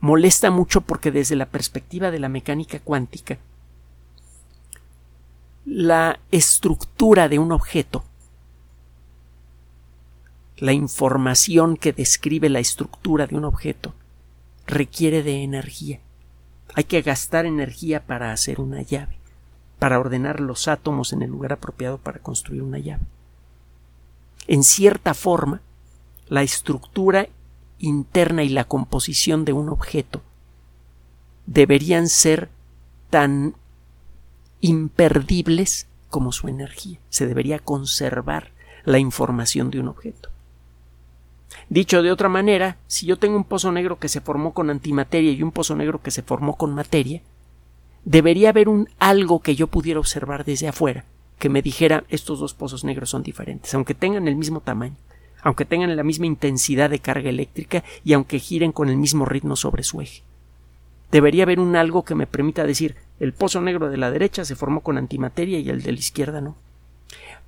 molesta 0.00 0.50
mucho 0.50 0.80
porque 0.80 1.10
desde 1.10 1.36
la 1.36 1.46
perspectiva 1.46 2.10
de 2.10 2.18
la 2.18 2.28
mecánica 2.28 2.80
cuántica, 2.80 3.38
la 5.64 6.18
estructura 6.30 7.28
de 7.28 7.38
un 7.38 7.52
objeto, 7.52 8.04
la 10.56 10.72
información 10.72 11.76
que 11.76 11.92
describe 11.92 12.48
la 12.48 12.60
estructura 12.60 13.26
de 13.26 13.36
un 13.36 13.44
objeto, 13.44 13.94
requiere 14.66 15.22
de 15.22 15.42
energía. 15.42 16.00
Hay 16.74 16.84
que 16.84 17.02
gastar 17.02 17.46
energía 17.46 18.04
para 18.04 18.32
hacer 18.32 18.60
una 18.60 18.82
llave, 18.82 19.16
para 19.78 19.98
ordenar 19.98 20.40
los 20.40 20.68
átomos 20.68 21.12
en 21.12 21.22
el 21.22 21.30
lugar 21.30 21.52
apropiado 21.52 21.98
para 21.98 22.20
construir 22.20 22.62
una 22.62 22.78
llave. 22.78 23.04
En 24.46 24.64
cierta 24.64 25.14
forma, 25.14 25.60
la 26.28 26.42
estructura 26.42 27.28
interna 27.82 28.42
y 28.42 28.48
la 28.48 28.64
composición 28.64 29.44
de 29.44 29.52
un 29.52 29.68
objeto 29.68 30.22
deberían 31.46 32.08
ser 32.08 32.48
tan 33.10 33.54
imperdibles 34.60 35.86
como 36.08 36.32
su 36.32 36.48
energía. 36.48 36.98
Se 37.10 37.26
debería 37.26 37.58
conservar 37.58 38.52
la 38.84 38.98
información 38.98 39.70
de 39.70 39.80
un 39.80 39.88
objeto. 39.88 40.30
Dicho 41.68 42.02
de 42.02 42.10
otra 42.10 42.30
manera, 42.30 42.78
si 42.86 43.04
yo 43.04 43.18
tengo 43.18 43.36
un 43.36 43.44
pozo 43.44 43.70
negro 43.70 43.98
que 43.98 44.08
se 44.08 44.20
formó 44.20 44.54
con 44.54 44.70
antimateria 44.70 45.32
y 45.32 45.42
un 45.42 45.52
pozo 45.52 45.76
negro 45.76 46.00
que 46.00 46.10
se 46.10 46.22
formó 46.22 46.56
con 46.56 46.74
materia, 46.74 47.20
debería 48.04 48.48
haber 48.48 48.68
un 48.68 48.88
algo 48.98 49.40
que 49.40 49.54
yo 49.54 49.66
pudiera 49.66 50.00
observar 50.00 50.44
desde 50.44 50.68
afuera 50.68 51.04
que 51.42 51.48
me 51.48 51.60
dijera 51.60 52.04
estos 52.08 52.38
dos 52.38 52.54
pozos 52.54 52.84
negros 52.84 53.10
son 53.10 53.24
diferentes, 53.24 53.74
aunque 53.74 53.94
tengan 53.94 54.28
el 54.28 54.36
mismo 54.36 54.60
tamaño, 54.60 54.94
aunque 55.42 55.64
tengan 55.64 55.94
la 55.94 56.02
misma 56.02 56.26
intensidad 56.26 56.90
de 56.90 57.00
carga 57.00 57.30
eléctrica 57.30 57.84
y 58.04 58.12
aunque 58.12 58.38
giren 58.38 58.72
con 58.72 58.88
el 58.88 58.96
mismo 58.96 59.24
ritmo 59.24 59.56
sobre 59.56 59.82
su 59.82 60.00
eje. 60.00 60.22
Debería 61.10 61.42
haber 61.42 61.60
un 61.60 61.76
algo 61.76 62.04
que 62.04 62.14
me 62.14 62.26
permita 62.26 62.64
decir 62.64 62.96
el 63.20 63.32
pozo 63.32 63.60
negro 63.60 63.90
de 63.90 63.98
la 63.98 64.10
derecha 64.10 64.44
se 64.44 64.56
formó 64.56 64.80
con 64.80 64.98
antimateria 64.98 65.58
y 65.58 65.68
el 65.68 65.82
de 65.82 65.92
la 65.92 65.98
izquierda 65.98 66.40
no. 66.40 66.56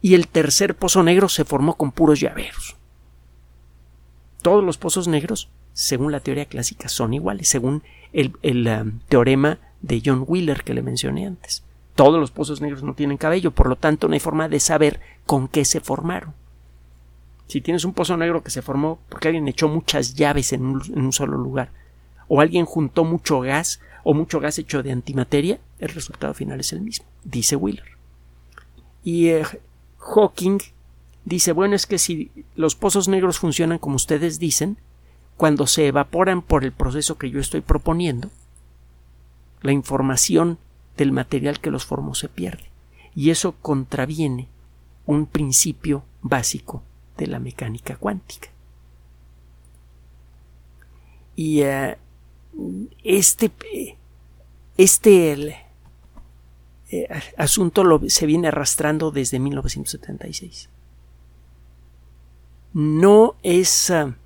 Y 0.02 0.14
el 0.14 0.28
tercer 0.28 0.74
pozo 0.74 1.02
negro 1.02 1.28
se 1.28 1.44
formó 1.44 1.74
con 1.74 1.92
puros 1.92 2.20
llaveros 2.20 2.76
todos 4.44 4.62
los 4.62 4.76
pozos 4.76 5.08
negros, 5.08 5.48
según 5.72 6.12
la 6.12 6.20
teoría 6.20 6.44
clásica, 6.44 6.90
son 6.90 7.14
iguales, 7.14 7.48
según 7.48 7.82
el, 8.12 8.34
um, 8.68 9.00
teorema 9.08 9.58
de 9.80 10.02
John 10.04 10.24
Wheeler 10.28 10.64
que 10.64 10.74
le 10.74 10.82
mencioné 10.82 11.26
antes. 11.26 11.64
Todos 11.94 12.20
los 12.20 12.30
pozos 12.30 12.60
negros 12.60 12.82
no 12.82 12.92
tienen 12.92 13.16
cabello, 13.16 13.52
por 13.52 13.70
lo 13.70 13.76
tanto 13.76 14.06
no 14.06 14.12
hay 14.12 14.20
forma 14.20 14.50
de 14.50 14.60
saber 14.60 15.00
con 15.24 15.48
qué 15.48 15.64
se 15.64 15.80
formaron. 15.80 16.34
Si 17.54 17.60
tienes 17.60 17.84
un 17.84 17.92
pozo 17.92 18.16
negro 18.16 18.42
que 18.42 18.50
se 18.50 18.62
formó 18.62 18.98
porque 19.08 19.28
alguien 19.28 19.46
echó 19.46 19.68
muchas 19.68 20.16
llaves 20.16 20.52
en 20.52 20.66
un, 20.66 21.12
solo 21.12 21.38
lugar, 21.38 21.70
o 22.26 22.40
alguien 22.40 22.64
juntó 22.64 23.04
mucho 23.04 23.38
gas, 23.38 23.78
o 24.02 24.12
mucho 24.12 24.40
gas 24.40 24.58
hecho 24.58 24.82
de 24.82 24.90
antimateria, 24.90 25.60
el 25.78 25.90
resultado 25.90 26.34
final 26.34 26.58
es 26.58 26.72
el 26.72 26.80
mismo, 26.80 27.06
dice 27.22 27.54
Wheeler. 27.54 27.86
Y 29.04 29.28
eh, 29.28 29.44
Hawking 29.98 30.58
dice, 31.24 31.52
bueno, 31.52 31.76
es 31.76 31.86
que 31.86 31.98
si 31.98 32.32
los 32.56 32.74
pozos 32.74 33.06
negros 33.06 33.38
funcionan 33.38 33.78
como 33.78 33.94
ustedes 33.94 34.40
dicen, 34.40 34.76
cuando 35.36 35.68
se 35.68 35.86
evaporan 35.86 36.42
por 36.42 36.64
el 36.64 36.72
proceso 36.72 37.18
que 37.18 37.30
yo 37.30 37.38
estoy 37.38 37.60
proponiendo, 37.60 38.30
la 39.62 39.70
información 39.70 40.58
del 40.96 41.12
material 41.12 41.60
que 41.60 41.70
los 41.70 41.84
formó 41.84 42.16
se 42.16 42.28
pierde. 42.28 42.64
Y 43.14 43.30
eso 43.30 43.54
contraviene 43.62 44.48
un 45.06 45.26
principio 45.26 46.02
básico 46.20 46.82
de 47.16 47.26
la 47.26 47.38
mecánica 47.38 47.96
cuántica. 47.96 48.48
Y 51.36 51.62
eh, 51.62 51.96
este, 53.02 53.50
este 54.76 55.56
eh, 56.90 57.08
asunto 57.36 57.84
lo, 57.84 58.08
se 58.08 58.26
viene 58.26 58.48
arrastrando 58.48 59.10
desde 59.10 59.38
1976 59.38 60.68
no 62.74 63.36
es 63.44 63.90
ah, 63.90 64.16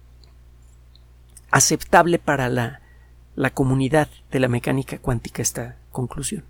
aceptable 1.50 2.18
para 2.18 2.48
la, 2.48 2.80
la 3.36 3.50
comunidad 3.50 4.08
de 4.32 4.40
la 4.40 4.48
mecánica 4.48 4.98
cuántica 4.98 5.42
esta 5.42 5.76
conclusión. 5.92 6.44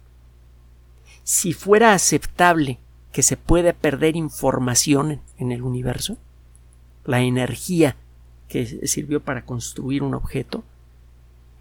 Si 1.24 1.52
fuera 1.52 1.92
aceptable 1.92 2.78
que 3.12 3.22
se 3.22 3.36
pueda 3.36 3.72
perder 3.72 4.16
información 4.16 5.20
en 5.38 5.52
el 5.52 5.62
universo, 5.62 6.16
la 7.08 7.22
energía 7.22 7.96
que 8.48 8.86
sirvió 8.86 9.20
para 9.20 9.44
construir 9.44 10.04
un 10.04 10.14
objeto, 10.14 10.62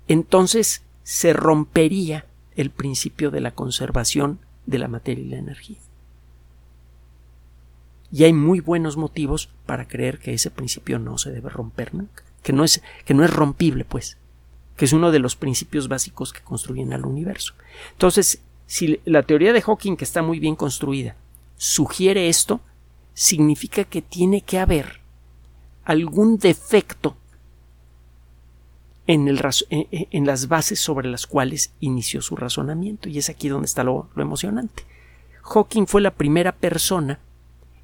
entonces 0.07 0.83
se 1.03 1.33
rompería 1.33 2.25
el 2.55 2.69
principio 2.69 3.31
de 3.31 3.41
la 3.41 3.51
conservación 3.51 4.39
de 4.67 4.77
la 4.77 4.87
materia 4.87 5.23
y 5.23 5.29
la 5.29 5.37
energía 5.37 5.77
y 8.11 8.23
hay 8.23 8.33
muy 8.33 8.59
buenos 8.59 8.97
motivos 8.97 9.49
para 9.65 9.87
creer 9.87 10.19
que 10.19 10.33
ese 10.33 10.51
principio 10.51 10.99
no 10.99 11.17
se 11.17 11.31
debe 11.31 11.49
romper 11.49 11.93
nunca, 11.93 12.23
que 12.43 12.53
no 12.53 12.63
es, 12.63 12.81
que 13.05 13.13
no 13.13 13.23
es 13.23 13.29
rompible, 13.29 13.85
pues, 13.85 14.17
que 14.75 14.85
es 14.85 14.93
uno 14.93 15.11
de 15.11 15.19
los 15.19 15.35
principios 15.35 15.87
básicos 15.87 16.31
que 16.31 16.41
construyen 16.41 16.93
al 16.93 17.05
universo. 17.05 17.53
Entonces, 17.91 18.39
si 18.65 18.99
la 19.05 19.23
teoría 19.23 19.53
de 19.53 19.61
Hawking, 19.61 19.97
que 19.97 20.05
está 20.05 20.21
muy 20.21 20.39
bien 20.39 20.55
construida, 20.55 21.15
sugiere 21.57 22.29
esto, 22.29 22.61
significa 23.13 23.83
que 23.83 24.01
tiene 24.01 24.41
que 24.41 24.59
haber 24.59 25.01
algún 25.87 26.37
defecto 26.37 27.15
en, 29.07 29.29
el, 29.29 29.41
en, 29.69 30.25
las 30.25 30.49
bases 30.49 30.81
sobre 30.81 31.07
las 31.07 31.27
cuales 31.27 31.71
inició 31.79 32.21
su 32.21 32.35
razonamiento, 32.35 33.07
y 33.07 33.17
es 33.17 33.29
aquí 33.29 33.47
donde 33.47 33.67
está 33.67 33.85
lo, 33.85 34.09
lo 34.13 34.21
emocionante. 34.21 34.83
Hawking 35.43 35.87
fue 35.87 36.01
la 36.01 36.11
primera 36.11 36.51
persona 36.51 37.19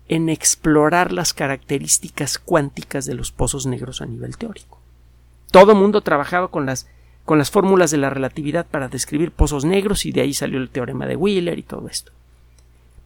en 0.09 0.27
explorar 0.27 1.13
las 1.13 1.33
características 1.33 2.39
cuánticas 2.39 3.05
de 3.05 3.13
los 3.13 3.31
pozos 3.31 3.65
negros 3.65 4.01
a 4.01 4.05
nivel 4.05 4.37
teórico. 4.37 4.79
Todo 5.49 5.73
mundo 5.73 6.01
trabajaba 6.01 6.49
con 6.49 6.65
las, 6.65 6.89
con 7.23 7.37
las 7.37 7.51
fórmulas 7.51 7.89
de 7.89 7.99
la 7.99 8.09
relatividad 8.09 8.65
para 8.65 8.89
describir 8.89 9.31
pozos 9.31 9.63
negros 9.63 10.05
y 10.05 10.11
de 10.11 10.21
ahí 10.21 10.33
salió 10.33 10.59
el 10.59 10.69
teorema 10.69 11.05
de 11.05 11.15
Wheeler 11.15 11.57
y 11.57 11.63
todo 11.63 11.87
esto. 11.87 12.11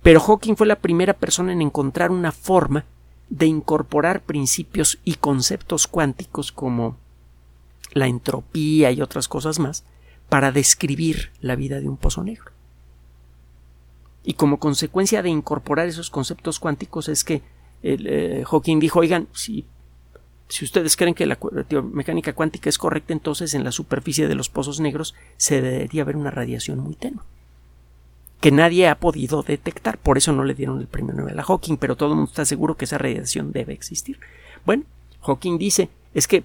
Pero 0.02 0.22
Hawking 0.22 0.56
fue 0.56 0.66
la 0.66 0.80
primera 0.80 1.14
persona 1.14 1.54
en 1.54 1.62
encontrar 1.62 2.10
una 2.10 2.32
forma 2.32 2.86
de 3.30 3.46
incorporar 3.46 4.22
principios 4.22 5.00
y 5.04 5.16
conceptos 5.16 5.88
cuánticos 5.88 6.52
como 6.52 6.98
la 7.94 8.08
entropía 8.08 8.92
y 8.92 9.02
otras 9.02 9.28
cosas 9.28 9.60
más 9.60 9.84
para 10.30 10.52
describir 10.52 11.32
la 11.42 11.56
vida 11.56 11.80
de 11.80 11.90
un 11.90 11.98
pozo 11.98 12.24
negro. 12.24 12.52
Y 14.24 14.34
como 14.34 14.60
consecuencia 14.60 15.22
de 15.22 15.30
incorporar 15.30 15.88
esos 15.88 16.10
conceptos 16.10 16.60
cuánticos 16.60 17.08
es 17.08 17.24
que 17.24 17.42
el, 17.82 18.08
eh, 18.08 18.44
Hawking 18.46 18.80
dijo, 18.80 19.00
oigan, 19.00 19.28
si, 19.34 19.66
si 20.50 20.66
ustedes 20.66 20.98
creen 20.98 21.14
que 21.14 21.26
la 21.26 21.38
mecánica 21.94 22.34
cuántica 22.34 22.70
es 22.70 22.78
correcta, 22.78 23.14
entonces 23.14 23.54
en 23.54 23.64
la 23.64 23.72
superficie 23.72 24.28
de 24.28 24.36
los 24.36 24.50
pozos 24.50 24.80
negros 24.80 25.16
se 25.38 25.62
debería 25.62 26.02
haber 26.02 26.18
una 26.18 26.32
radiación 26.32 26.80
muy 26.80 26.96
tenue 26.96 27.24
que 28.40 28.52
nadie 28.52 28.88
ha 28.88 29.00
podido 29.00 29.44
detectar. 29.44 29.98
Por 29.98 30.18
eso 30.18 30.32
no 30.32 30.44
le 30.44 30.54
dieron 30.54 30.80
el 30.80 30.88
premio 30.88 31.14
Nobel 31.14 31.40
a 31.40 31.44
Hawking, 31.44 31.78
pero 31.78 31.96
todo 31.96 32.10
el 32.10 32.16
mundo 32.16 32.30
está 32.30 32.46
seguro 32.46 32.78
que 32.78 32.86
esa 32.86 32.98
radiación 32.98 33.52
debe 33.52 33.74
existir. 33.74 34.20
Bueno, 34.66 34.84
Hawking 35.22 35.58
dice 35.58 35.90
es 36.14 36.28
que 36.28 36.44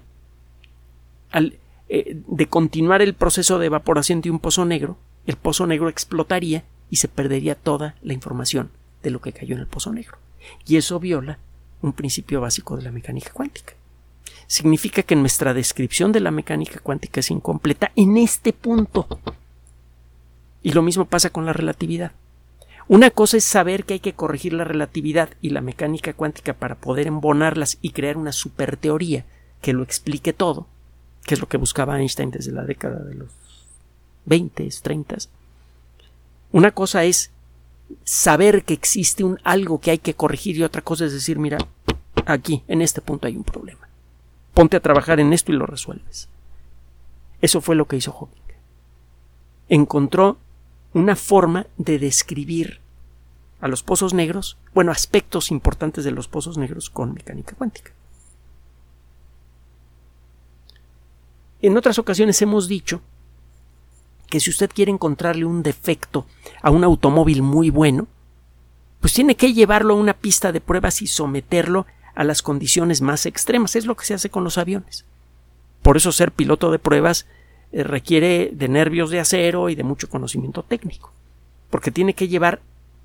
al, 1.31 1.57
eh, 1.89 2.17
de 2.27 2.47
continuar 2.47 3.01
el 3.01 3.13
proceso 3.13 3.59
de 3.59 3.67
evaporación 3.67 4.21
de 4.21 4.31
un 4.31 4.39
pozo 4.39 4.65
negro, 4.65 4.97
el 5.25 5.35
pozo 5.35 5.67
negro 5.67 5.89
explotaría 5.89 6.63
y 6.89 6.97
se 6.97 7.07
perdería 7.07 7.55
toda 7.55 7.95
la 8.01 8.13
información 8.13 8.69
de 9.01 9.11
lo 9.11 9.21
que 9.21 9.33
cayó 9.33 9.55
en 9.55 9.61
el 9.61 9.67
pozo 9.67 9.91
negro. 9.91 10.17
Y 10.65 10.77
eso 10.77 10.99
viola 10.99 11.39
un 11.81 11.93
principio 11.93 12.41
básico 12.41 12.77
de 12.77 12.83
la 12.83 12.91
mecánica 12.91 13.31
cuántica. 13.31 13.73
Significa 14.47 15.03
que 15.03 15.15
nuestra 15.15 15.53
descripción 15.53 16.11
de 16.11 16.19
la 16.19 16.31
mecánica 16.31 16.79
cuántica 16.79 17.19
es 17.19 17.31
incompleta 17.31 17.91
en 17.95 18.17
este 18.17 18.53
punto. 18.53 19.07
Y 20.63 20.71
lo 20.71 20.81
mismo 20.81 21.05
pasa 21.05 21.29
con 21.29 21.45
la 21.45 21.53
relatividad. 21.53 22.13
Una 22.87 23.11
cosa 23.11 23.37
es 23.37 23.45
saber 23.45 23.85
que 23.85 23.95
hay 23.95 23.99
que 23.99 24.13
corregir 24.13 24.53
la 24.53 24.63
relatividad 24.63 25.29
y 25.41 25.51
la 25.51 25.61
mecánica 25.61 26.13
cuántica 26.13 26.53
para 26.53 26.75
poder 26.75 27.07
embonarlas 27.07 27.77
y 27.81 27.91
crear 27.91 28.17
una 28.17 28.31
superteoría 28.31 29.25
que 29.61 29.73
lo 29.73 29.83
explique 29.83 30.33
todo, 30.33 30.67
que 31.23 31.35
es 31.35 31.41
lo 31.41 31.47
que 31.47 31.57
buscaba 31.57 31.99
Einstein 31.99 32.31
desde 32.31 32.51
la 32.51 32.63
década 32.63 32.99
de 33.03 33.15
los 33.15 33.29
20, 34.25 34.69
30. 34.81 35.17
Una 36.51 36.71
cosa 36.71 37.05
es 37.05 37.31
saber 38.03 38.63
que 38.63 38.73
existe 38.73 39.23
un 39.23 39.39
algo 39.43 39.79
que 39.79 39.91
hay 39.91 39.97
que 39.99 40.13
corregir 40.13 40.57
y 40.57 40.63
otra 40.63 40.81
cosa 40.81 41.05
es 41.05 41.13
decir, 41.13 41.39
mira, 41.39 41.57
aquí, 42.25 42.63
en 42.67 42.81
este 42.81 43.01
punto 43.01 43.27
hay 43.27 43.37
un 43.37 43.43
problema. 43.43 43.87
Ponte 44.53 44.77
a 44.77 44.81
trabajar 44.81 45.19
en 45.19 45.33
esto 45.33 45.51
y 45.51 45.55
lo 45.55 45.65
resuelves. 45.65 46.29
Eso 47.41 47.61
fue 47.61 47.75
lo 47.75 47.87
que 47.87 47.97
hizo 47.97 48.11
Hawking. 48.11 48.41
Encontró 49.69 50.37
una 50.93 51.15
forma 51.15 51.67
de 51.77 51.99
describir 51.99 52.79
a 53.61 53.67
los 53.67 53.81
pozos 53.81 54.13
negros, 54.13 54.57
bueno, 54.73 54.91
aspectos 54.91 55.49
importantes 55.51 56.03
de 56.03 56.11
los 56.11 56.27
pozos 56.27 56.57
negros 56.57 56.89
con 56.89 57.13
mecánica 57.13 57.55
cuántica. 57.55 57.91
En 61.61 61.77
otras 61.77 61.97
ocasiones 61.97 62.41
hemos 62.41 62.67
dicho 62.67 63.01
que 64.29 64.39
si 64.41 64.49
usted 64.49 64.69
quiere 64.69 64.91
encontrarle 64.91 65.45
un 65.45 65.63
defecto 65.63 66.25
a 66.61 66.71
un 66.71 66.83
automóvil 66.83 67.41
muy 67.41 67.69
bueno, 67.69 68.07
pues 68.99 69.13
tiene 69.13 69.35
que 69.35 69.53
llevarlo 69.53 69.93
a 69.93 69.97
una 69.97 70.13
pista 70.13 70.51
de 70.51 70.59
pruebas 70.59 71.01
y 71.01 71.07
someterlo 71.07 71.85
a 72.15 72.23
las 72.23 72.41
condiciones 72.41 73.01
más 73.01 73.25
extremas. 73.25 73.75
Es 73.75 73.85
lo 73.85 73.95
que 73.95 74.05
se 74.05 74.13
hace 74.13 74.29
con 74.29 74.43
los 74.43 74.57
aviones. 74.57 75.05
Por 75.81 75.97
eso 75.97 76.11
ser 76.11 76.31
piloto 76.31 76.71
de 76.71 76.79
pruebas 76.79 77.27
eh, 77.73 77.83
requiere 77.83 78.51
de 78.53 78.67
nervios 78.67 79.09
de 79.09 79.19
acero 79.19 79.69
y 79.69 79.75
de 79.75 79.83
mucho 79.83 80.07
conocimiento 80.07 80.63
técnico, 80.63 81.11
porque 81.69 81.91
tiene 81.91 82.13
que 82.13 82.27
llevar 82.27 82.61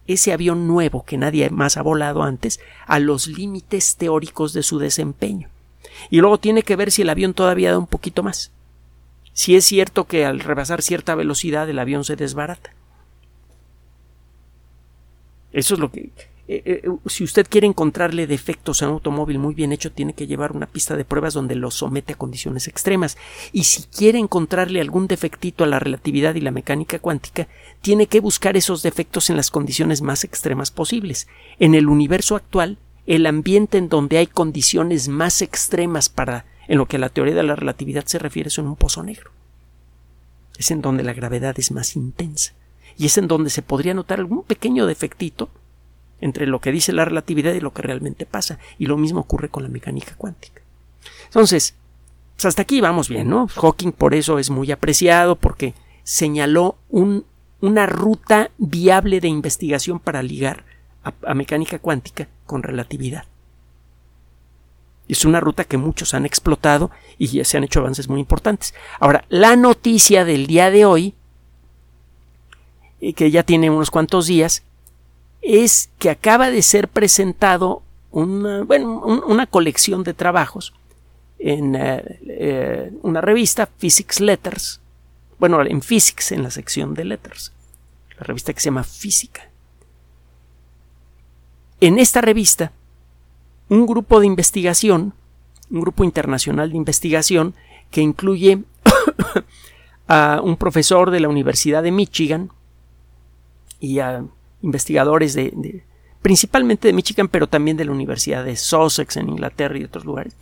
ese 0.06 0.32
avión 0.32 0.68
nuevo 0.68 1.04
que 1.04 1.18
nadie 1.18 1.48
más 1.50 1.76
ha 1.76 1.82
volado 1.82 2.22
antes 2.22 2.60
a 2.86 2.98
los 2.98 3.26
límites 3.26 3.96
teóricos 3.96 4.52
de 4.52 4.62
su 4.62 4.78
desempeño. 4.78 5.48
Y 6.10 6.20
luego 6.20 6.38
tiene 6.38 6.62
que 6.62 6.76
ver 6.76 6.90
si 6.90 7.02
el 7.02 7.10
avión 7.10 7.34
todavía 7.34 7.72
da 7.72 7.78
un 7.78 7.86
poquito 7.86 8.22
más. 8.22 8.52
Si 9.32 9.56
es 9.56 9.64
cierto 9.64 10.04
que 10.04 10.24
al 10.24 10.40
rebasar 10.40 10.82
cierta 10.82 11.14
velocidad 11.14 11.68
el 11.68 11.78
avión 11.78 12.04
se 12.04 12.16
desbarata. 12.16 12.72
Eso 15.52 15.74
es 15.74 15.80
lo 15.80 15.90
que 15.90 16.10
eh, 16.50 16.82
eh, 16.82 16.90
si 17.06 17.24
usted 17.24 17.46
quiere 17.46 17.66
encontrarle 17.66 18.26
defectos 18.26 18.82
a 18.82 18.86
un 18.88 18.94
automóvil 18.94 19.38
muy 19.38 19.54
bien 19.54 19.70
hecho, 19.70 19.92
tiene 19.92 20.14
que 20.14 20.26
llevar 20.26 20.52
una 20.52 20.66
pista 20.66 20.96
de 20.96 21.04
pruebas 21.04 21.34
donde 21.34 21.54
lo 21.54 21.70
somete 21.70 22.14
a 22.14 22.16
condiciones 22.16 22.68
extremas. 22.68 23.18
Y 23.52 23.64
si 23.64 23.82
quiere 23.82 24.18
encontrarle 24.18 24.80
algún 24.80 25.08
defectito 25.08 25.62
a 25.62 25.66
la 25.66 25.78
relatividad 25.78 26.34
y 26.36 26.40
la 26.40 26.50
mecánica 26.50 26.98
cuántica, 27.00 27.48
tiene 27.82 28.06
que 28.06 28.20
buscar 28.20 28.56
esos 28.56 28.82
defectos 28.82 29.28
en 29.28 29.36
las 29.36 29.50
condiciones 29.50 30.00
más 30.00 30.24
extremas 30.24 30.70
posibles. 30.70 31.28
En 31.58 31.74
el 31.74 31.86
universo 31.86 32.34
actual, 32.34 32.78
el 33.06 33.26
ambiente 33.26 33.76
en 33.76 33.90
donde 33.90 34.16
hay 34.16 34.26
condiciones 34.26 35.08
más 35.08 35.42
extremas 35.42 36.08
para 36.08 36.46
en 36.66 36.78
lo 36.78 36.86
que 36.86 36.96
a 36.96 37.00
la 37.00 37.10
teoría 37.10 37.34
de 37.34 37.42
la 37.42 37.56
relatividad 37.56 38.06
se 38.06 38.18
refiere 38.18 38.48
es 38.48 38.58
en 38.58 38.66
un 38.66 38.76
pozo 38.76 39.02
negro. 39.02 39.30
Es 40.58 40.70
en 40.70 40.80
donde 40.80 41.02
la 41.02 41.12
gravedad 41.12 41.58
es 41.58 41.72
más 41.72 41.94
intensa. 41.94 42.54
Y 42.96 43.06
es 43.06 43.18
en 43.18 43.28
donde 43.28 43.50
se 43.50 43.62
podría 43.62 43.94
notar 43.94 44.18
algún 44.18 44.42
pequeño 44.42 44.86
defectito 44.86 45.50
entre 46.20 46.46
lo 46.46 46.60
que 46.60 46.72
dice 46.72 46.92
la 46.92 47.04
relatividad 47.04 47.52
y 47.52 47.60
lo 47.60 47.72
que 47.72 47.82
realmente 47.82 48.26
pasa. 48.26 48.58
Y 48.78 48.86
lo 48.86 48.96
mismo 48.96 49.20
ocurre 49.20 49.48
con 49.48 49.62
la 49.62 49.68
mecánica 49.68 50.14
cuántica. 50.16 50.62
Entonces, 51.24 51.74
pues 52.36 52.46
hasta 52.46 52.62
aquí 52.62 52.80
vamos 52.80 53.08
bien, 53.08 53.28
¿no? 53.28 53.48
Hawking 53.48 53.92
por 53.92 54.14
eso 54.14 54.38
es 54.38 54.50
muy 54.50 54.70
apreciado 54.70 55.36
porque 55.36 55.74
señaló 56.04 56.76
una 57.60 57.86
ruta 57.86 58.50
viable 58.58 59.20
de 59.20 59.28
investigación 59.28 59.98
para 59.98 60.22
ligar 60.22 60.64
a, 61.02 61.34
mecánica 61.34 61.78
cuántica 61.78 62.28
con 62.46 62.62
relatividad. 62.62 63.24
Es 65.08 65.24
una 65.24 65.40
ruta 65.40 65.64
que 65.64 65.78
muchos 65.78 66.14
han 66.14 66.26
explotado 66.26 66.90
y 67.16 67.28
ya 67.28 67.44
se 67.44 67.56
han 67.56 67.64
hecho 67.64 67.80
avances 67.80 68.08
muy 68.08 68.20
importantes. 68.20 68.74
Ahora, 69.00 69.24
la 69.30 69.56
noticia 69.56 70.24
del 70.24 70.46
día 70.46 70.70
de 70.70 70.84
hoy, 70.84 71.14
eh, 73.00 73.14
que 73.14 73.30
ya 73.30 73.42
tiene 73.42 73.70
unos 73.70 73.90
cuantos 73.90 74.26
días, 74.26 74.62
es 75.42 75.90
que 75.98 76.10
acaba 76.10 76.50
de 76.50 76.62
ser 76.62 76.88
presentado 76.88 77.82
una, 78.10 78.64
bueno, 78.64 79.00
una 79.00 79.46
colección 79.46 80.02
de 80.02 80.14
trabajos 80.14 80.72
en 81.38 81.76
eh, 81.76 82.20
eh, 82.26 82.92
una 83.02 83.20
revista, 83.20 83.66
Physics 83.66 84.20
Letters, 84.20 84.80
bueno, 85.38 85.62
en 85.62 85.82
Physics, 85.82 86.32
en 86.32 86.42
la 86.42 86.50
sección 86.50 86.94
de 86.94 87.04
Letters, 87.04 87.52
la 88.18 88.24
revista 88.24 88.52
que 88.52 88.60
se 88.60 88.66
llama 88.66 88.82
Física. 88.82 89.48
En 91.80 91.98
esta 91.98 92.20
revista, 92.20 92.72
un 93.68 93.86
grupo 93.86 94.18
de 94.18 94.26
investigación, 94.26 95.14
un 95.70 95.80
grupo 95.80 96.02
internacional 96.02 96.70
de 96.70 96.76
investigación 96.76 97.54
que 97.90 98.00
incluye 98.00 98.64
a 100.08 100.40
un 100.42 100.56
profesor 100.56 101.10
de 101.12 101.20
la 101.20 101.28
Universidad 101.28 101.84
de 101.84 101.92
Michigan 101.92 102.50
y 103.78 104.00
a 104.00 104.24
investigadores 104.62 105.34
de, 105.34 105.82
principalmente 106.22 106.88
de 106.88 106.94
Michigan, 106.94 107.28
pero 107.28 107.48
también 107.48 107.76
de 107.76 107.84
la 107.84 107.92
Universidad 107.92 108.44
de 108.44 108.56
Sussex 108.56 109.16
en 109.16 109.28
Inglaterra 109.28 109.78
y 109.78 109.84
otros 109.84 110.04
lugares. 110.04 110.34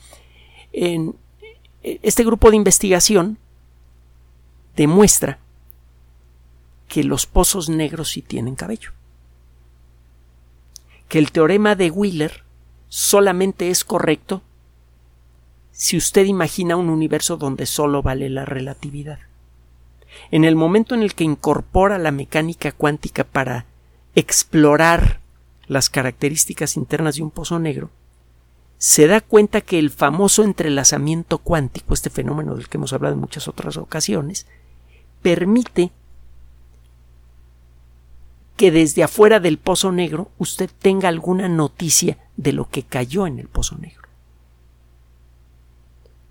En 0.73 1.15
este 1.83 2.25
grupo 2.25 2.51
de 2.51 2.57
investigación 2.57 3.39
demuestra 4.75 5.39
que 6.89 7.05
los 7.05 7.27
pozos 7.27 7.69
negros 7.69 8.11
sí 8.11 8.23
tienen 8.23 8.55
cabello. 8.55 8.91
Que 11.09 11.19
el 11.19 11.33
teorema 11.33 11.75
de 11.75 11.91
Wheeler 11.91 12.45
solamente 12.89 13.71
es 13.71 13.85
correcto 13.85 14.43
si 15.73 15.97
usted 15.97 16.25
imagina 16.25 16.77
un 16.77 16.89
universo 16.89 17.37
donde 17.37 17.67
solo 17.67 18.03
vale 18.03 18.31
la 18.31 18.45
relatividad. 18.47 19.19
En 20.31 20.45
el 20.45 20.57
momento 20.57 20.95
en 20.95 21.03
el 21.03 21.15
que 21.15 21.25
incorpora 21.25 21.99
la 21.99 22.13
mecánica 22.13 22.73
cuántica 22.73 23.25
para 23.25 23.67
explorar 24.17 25.21
las 25.69 25.89
características 25.91 26.77
internas 26.77 27.17
de 27.17 27.23
un 27.23 27.31
pozo 27.31 27.61
negro, 27.61 27.91
se 28.79 29.07
da 29.07 29.21
cuenta 29.21 29.61
que 29.61 29.79
el 29.79 29.91
famoso 29.91 30.43
entrelazamiento 30.43 31.39
cuántico, 31.39 31.95
este 31.95 32.11
fenómeno 32.11 32.57
del 32.57 32.69
que 32.69 32.79
hemos 32.79 32.93
hablado 32.93 33.15
en 33.15 33.21
muchas 33.21 33.47
otras 33.47 33.77
ocasiones, 33.77 34.47
permite 35.23 35.93
que 38.57 38.71
desde 38.71 39.03
afuera 39.03 39.39
del 39.39 39.59
pozo 39.59 39.93
negro 39.93 40.31
usted 40.39 40.71
tenga 40.79 41.09
alguna 41.09 41.49
noticia 41.49 42.19
de 42.37 42.53
lo 42.53 42.69
que 42.69 42.83
cayó 42.83 43.27
en 43.27 43.39
el 43.39 43.49
pozo 43.49 43.77
negro. 43.77 44.03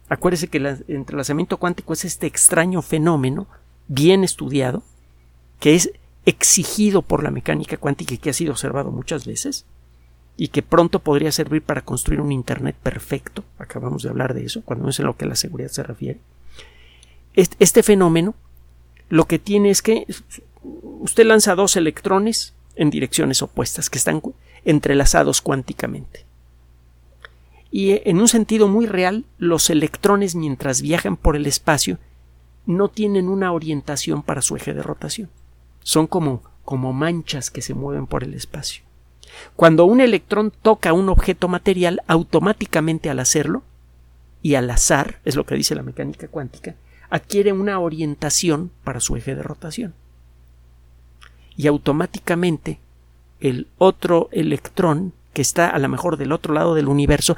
Acuérdese 0.10 0.48
que 0.48 0.58
el 0.58 0.86
entrelazamiento 0.88 1.58
cuántico 1.58 1.94
es 1.94 2.06
este 2.06 2.28
extraño 2.28 2.82
fenómeno 2.82 3.48
bien 3.88 4.24
estudiado 4.24 4.84
que 5.60 5.76
es 5.76 5.92
exigido 6.26 7.02
por 7.02 7.24
la 7.24 7.32
mecánica 7.32 7.78
cuántica 7.78 8.16
y 8.16 8.18
que 8.18 8.32
ha 8.32 8.34
sido 8.34 8.52
observado 8.52 8.92
muchas 8.92 9.26
veces 9.26 9.66
y 10.38 10.50
que 10.50 10.64
pronto 10.64 11.00
podría 11.00 11.32
servir 11.32 11.62
para 11.62 11.82
construir 11.82 12.20
un 12.20 12.32
Internet 12.32 12.76
perfecto. 12.82 13.44
Acabamos 13.58 14.04
de 14.04 14.10
hablar 14.10 14.34
de 14.34 14.46
eso, 14.46 14.62
cuando 14.64 14.90
es 14.90 15.00
en 15.00 15.06
lo 15.06 15.16
que 15.16 15.26
la 15.26 15.36
seguridad 15.36 15.70
se 15.70 15.84
refiere. 15.84 16.20
Este, 17.34 17.84
fenómeno 17.84 18.34
lo 19.10 19.26
que 19.26 19.40
tiene 19.40 19.70
es 19.70 19.82
que 19.82 20.08
usted 20.64 21.26
lanza 21.26 21.56
dos 21.56 21.76
electrones 21.76 22.54
en 22.76 22.90
direcciones 22.90 23.42
opuestas 23.42 23.90
que 23.90 23.98
están 23.98 24.22
entrelazados 24.66 25.42
cuánticamente. 25.42 26.26
Y 27.72 27.92
eh, 27.92 28.04
en 28.06 28.20
un 28.20 28.28
sentido 28.28 28.68
muy 28.68 28.88
real, 28.88 29.26
los 29.38 29.70
electrones 29.70 30.36
mientras 30.36 30.82
viajan 30.82 31.18
por 31.18 31.36
el 31.36 31.46
espacio 31.46 32.00
no 32.66 32.90
tienen 32.90 33.30
una 33.30 33.52
orientación 33.52 34.24
para 34.24 34.42
su 34.42 34.56
eje 34.56 34.74
de 34.74 34.82
rotación 34.82 35.30
son 35.86 36.08
como, 36.08 36.42
como 36.66 36.94
manchas 36.94 37.52
que 37.52 37.62
se 37.62 37.76
mueven 37.76 38.08
por 38.08 38.24
el 38.24 38.34
espacio. 38.34 38.84
Cuando 39.56 39.86
un 39.86 40.02
electrón 40.02 40.52
toca 40.52 40.94
un 40.94 41.10
objeto 41.10 41.48
material, 41.48 42.02
automáticamente 42.08 43.12
al 43.12 43.20
hacerlo, 43.20 43.62
y 44.42 44.56
al 44.56 44.70
azar, 44.72 45.20
es 45.26 45.36
lo 45.36 45.46
que 45.46 45.54
dice 45.54 45.76
la 45.76 45.84
mecánica 45.84 46.28
cuántica, 46.28 46.74
adquiere 47.12 47.54
una 47.54 47.80
orientación 47.80 48.72
para 48.84 49.00
su 49.00 49.16
eje 49.16 49.36
de 49.36 49.44
rotación. 49.44 49.94
Y 51.56 51.68
automáticamente 51.68 52.80
el 53.40 53.68
otro 53.78 54.30
electrón, 54.32 55.14
que 55.34 55.44
está 55.44 55.70
a 55.70 55.78
lo 55.78 55.88
mejor 55.88 56.18
del 56.18 56.32
otro 56.32 56.52
lado 56.52 56.74
del 56.74 56.88
universo, 56.88 57.38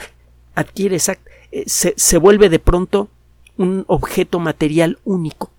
adquiere 0.55 0.95
esa, 0.95 1.17
eh, 1.51 1.65
se, 1.67 1.93
se 1.97 2.17
vuelve 2.17 2.47
de 2.47 2.59
pronto 2.59 3.09
un 3.57 3.83
objeto 3.87 4.39
material 4.39 4.99
único. 5.03 5.51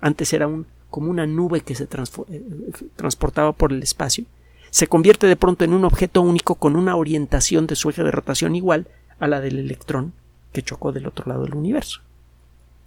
Antes 0.00 0.32
era 0.34 0.46
un, 0.46 0.66
como 0.94 1.10
una 1.10 1.26
nube 1.26 1.62
que 1.62 1.74
se 1.74 1.88
eh, 1.88 2.42
transportaba 2.94 3.50
por 3.50 3.72
el 3.72 3.82
espacio. 3.82 4.26
Se 4.70 4.86
convierte 4.86 5.26
de 5.26 5.34
pronto 5.34 5.64
en 5.64 5.72
un 5.72 5.84
objeto 5.84 6.22
único 6.22 6.54
con 6.54 6.76
una 6.76 6.94
orientación 6.94 7.66
de 7.66 7.74
su 7.74 7.90
eje 7.90 8.04
de 8.04 8.12
rotación 8.12 8.54
igual 8.54 8.86
a 9.18 9.26
la 9.26 9.40
del 9.40 9.58
electrón 9.58 10.12
que 10.52 10.62
chocó 10.62 10.92
del 10.92 11.08
otro 11.08 11.24
lado 11.26 11.42
del 11.42 11.56
universo. 11.56 12.00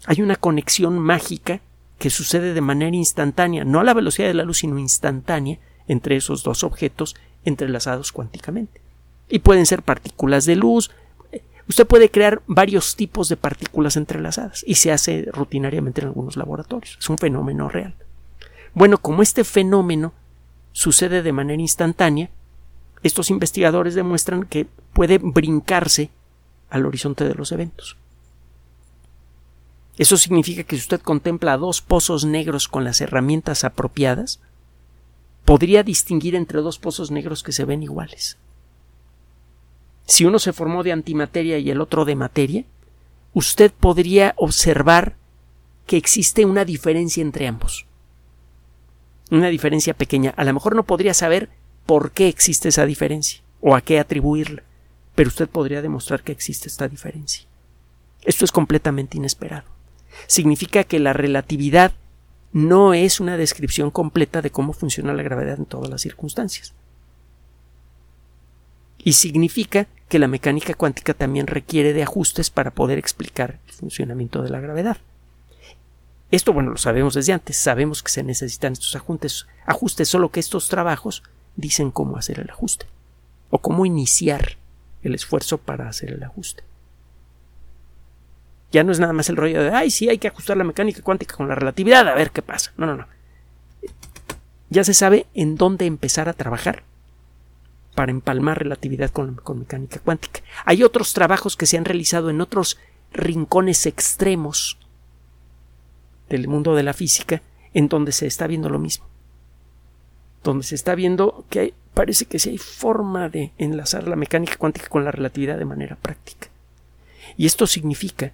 Hay 0.05 0.21
una 0.21 0.37
conexión 0.37 0.97
mágica 0.99 1.59
que 1.99 2.09
sucede 2.09 2.53
de 2.53 2.61
manera 2.61 2.95
instantánea, 2.95 3.65
no 3.65 3.81
a 3.81 3.83
la 3.83 3.93
velocidad 3.93 4.29
de 4.29 4.35
la 4.35 4.45
luz, 4.45 4.59
sino 4.59 4.79
instantánea, 4.79 5.59
entre 5.89 6.15
esos 6.15 6.43
dos 6.43 6.63
objetos 6.63 7.13
entrelazados 7.43 8.13
cuánticamente. 8.13 8.79
Y 9.27 9.39
pueden 9.39 9.65
ser 9.65 9.81
partículas 9.81 10.45
de 10.45 10.55
luz. 10.55 10.91
Usted 11.69 11.85
puede 11.85 12.09
crear 12.09 12.41
varios 12.47 12.95
tipos 12.95 13.27
de 13.27 13.37
partículas 13.37 13.97
entrelazadas 13.97 14.63
y 14.65 14.75
se 14.75 14.91
hace 14.91 15.27
rutinariamente 15.31 16.01
en 16.01 16.07
algunos 16.07 16.37
laboratorios. 16.37 16.97
Es 16.99 17.09
un 17.09 17.17
fenómeno 17.17 17.67
real. 17.67 17.93
Bueno, 18.73 18.97
como 18.97 19.21
este 19.21 19.43
fenómeno 19.43 20.13
sucede 20.71 21.23
de 21.23 21.31
manera 21.33 21.61
instantánea, 21.61 22.29
estos 23.03 23.29
investigadores 23.29 23.95
demuestran 23.95 24.43
que 24.43 24.67
puede 24.93 25.17
brincarse 25.17 26.09
al 26.69 26.85
horizonte 26.85 27.27
de 27.27 27.35
los 27.35 27.51
eventos. 27.51 27.97
Eso 29.97 30.15
significa 30.15 30.63
que 30.63 30.75
si 30.75 30.83
usted 30.83 31.01
contempla 31.01 31.57
dos 31.57 31.81
pozos 31.81 32.23
negros 32.23 32.67
con 32.67 32.83
las 32.83 33.01
herramientas 33.01 33.63
apropiadas, 33.63 34.39
podría 35.43 35.83
distinguir 35.83 36.35
entre 36.35 36.61
dos 36.61 36.77
pozos 36.77 37.09
negros 37.09 37.41
que 37.41 37.51
se 37.51 37.65
ven 37.65 37.81
iguales. 37.83 38.37
Si 40.07 40.25
uno 40.25 40.39
se 40.39 40.53
formó 40.53 40.81
de 40.83 40.91
antimateria 40.91 41.59
y 41.59 41.69
el 41.69 41.81
otro 41.81 42.05
de 42.05 42.15
materia, 42.15 42.65
usted 43.33 43.71
podría 43.71 44.33
observar 44.37 45.15
que 45.85 45.97
existe 45.97 46.45
una 46.45 46.65
diferencia 46.65 47.21
entre 47.21 47.47
ambos. 47.47 47.85
Una 49.29 49.49
diferencia 49.49 49.93
pequeña. 49.93 50.33
A 50.35 50.43
lo 50.43 50.53
mejor 50.53 50.75
no 50.75 50.83
podría 50.83 51.13
saber 51.13 51.49
por 51.85 52.11
qué 52.11 52.27
existe 52.27 52.69
esa 52.69 52.85
diferencia 52.85 53.41
o 53.61 53.75
a 53.75 53.81
qué 53.81 53.99
atribuirla, 53.99 54.63
pero 55.13 55.27
usted 55.27 55.47
podría 55.47 55.83
demostrar 55.83 56.23
que 56.23 56.31
existe 56.31 56.67
esta 56.67 56.87
diferencia. 56.87 57.45
Esto 58.23 58.45
es 58.45 58.51
completamente 58.51 59.17
inesperado 59.17 59.77
significa 60.25 60.83
que 60.83 60.99
la 60.99 61.13
relatividad 61.13 61.93
no 62.53 62.93
es 62.93 63.19
una 63.19 63.37
descripción 63.37 63.91
completa 63.91 64.41
de 64.41 64.49
cómo 64.49 64.73
funciona 64.73 65.13
la 65.13 65.23
gravedad 65.23 65.59
en 65.59 65.65
todas 65.65 65.89
las 65.89 66.01
circunstancias. 66.01 66.73
Y 69.07 69.13
significa 69.13 69.87
que 70.09 70.19
la 70.19 70.27
mecánica 70.27 70.73
cuántica 70.73 71.13
también 71.13 71.47
requiere 71.47 71.93
de 71.93 72.03
ajustes 72.03 72.49
para 72.49 72.71
poder 72.71 72.97
explicar 72.97 73.57
el 73.65 73.73
funcionamiento 73.73 74.41
de 74.41 74.49
la 74.49 74.59
gravedad. 74.59 74.97
Esto, 76.29 76.51
bueno, 76.51 76.71
lo 76.71 76.77
sabemos 76.77 77.13
desde 77.13 77.31
antes, 77.31 77.55
sabemos 77.55 78.03
que 78.03 78.11
se 78.11 78.21
necesitan 78.21 78.73
estos 78.73 78.97
ajustes, 78.97 79.47
ajustes, 79.65 80.09
solo 80.09 80.27
que 80.27 80.41
estos 80.41 80.67
trabajos 80.67 81.23
dicen 81.55 81.89
cómo 81.89 82.17
hacer 82.17 82.41
el 82.41 82.49
ajuste 82.49 82.85
o 83.49 83.59
cómo 83.59 83.85
iniciar 83.85 84.57
el 85.03 85.15
esfuerzo 85.15 85.57
para 85.57 85.87
hacer 85.87 86.11
el 86.11 86.23
ajuste. 86.23 86.63
Ya 88.73 88.83
no 88.83 88.91
es 88.91 88.99
nada 88.99 89.13
más 89.13 89.29
el 89.29 89.37
rollo 89.37 89.63
de, 89.63 89.69
ay, 89.69 89.89
sí, 89.89 90.09
hay 90.09 90.17
que 90.17 90.27
ajustar 90.27 90.57
la 90.57 90.65
mecánica 90.65 91.01
cuántica 91.01 91.37
con 91.37 91.47
la 91.47 91.55
relatividad, 91.55 92.05
a 92.09 92.13
ver 92.13 92.31
qué 92.31 92.41
pasa. 92.41 92.73
No, 92.75 92.85
no, 92.85 92.97
no. 92.97 93.07
Ya 94.69 94.83
se 94.83 94.93
sabe 94.93 95.27
en 95.33 95.55
dónde 95.55 95.85
empezar 95.85 96.27
a 96.27 96.33
trabajar 96.33 96.83
para 97.97 98.11
empalmar 98.11 98.59
relatividad 98.59 99.09
con, 99.09 99.37
con 99.37 99.57
mecánica 99.57 99.99
cuántica. 99.99 100.41
Hay 100.65 100.83
otros 100.83 101.13
trabajos 101.13 101.57
que 101.57 101.65
se 101.65 101.79
han 101.79 101.85
realizado 101.85 102.29
en 102.29 102.41
otros 102.41 102.77
rincones 103.11 103.87
extremos 103.87 104.77
del 106.29 106.47
mundo 106.47 106.75
de 106.75 106.83
la 106.83 106.93
física 106.93 107.41
en 107.73 107.87
donde 107.87 108.11
se 108.11 108.27
está 108.27 108.45
viendo 108.45 108.69
lo 108.69 108.77
mismo. 108.77 109.07
Donde 110.43 110.63
se 110.63 110.75
está 110.75 110.93
viendo 110.93 111.43
que 111.49 111.73
parece 111.95 112.25
que 112.25 112.37
sí 112.37 112.51
hay 112.51 112.59
forma 112.59 113.29
de 113.29 113.51
enlazar 113.57 114.07
la 114.07 114.15
mecánica 114.15 114.57
cuántica 114.57 114.89
con 114.89 115.03
la 115.03 115.09
relatividad 115.09 115.57
de 115.57 115.65
manera 115.65 115.95
práctica. 115.95 116.49
Y 117.35 117.47
esto 117.47 117.65
significa 117.65 118.31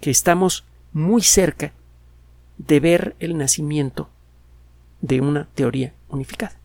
que 0.00 0.10
estamos 0.12 0.62
muy 0.92 1.22
cerca 1.22 1.72
de 2.58 2.78
ver 2.78 3.16
el 3.18 3.36
nacimiento 3.36 4.08
de 5.00 5.20
una 5.20 5.48
teoría 5.56 5.94
unificada. 6.08 6.55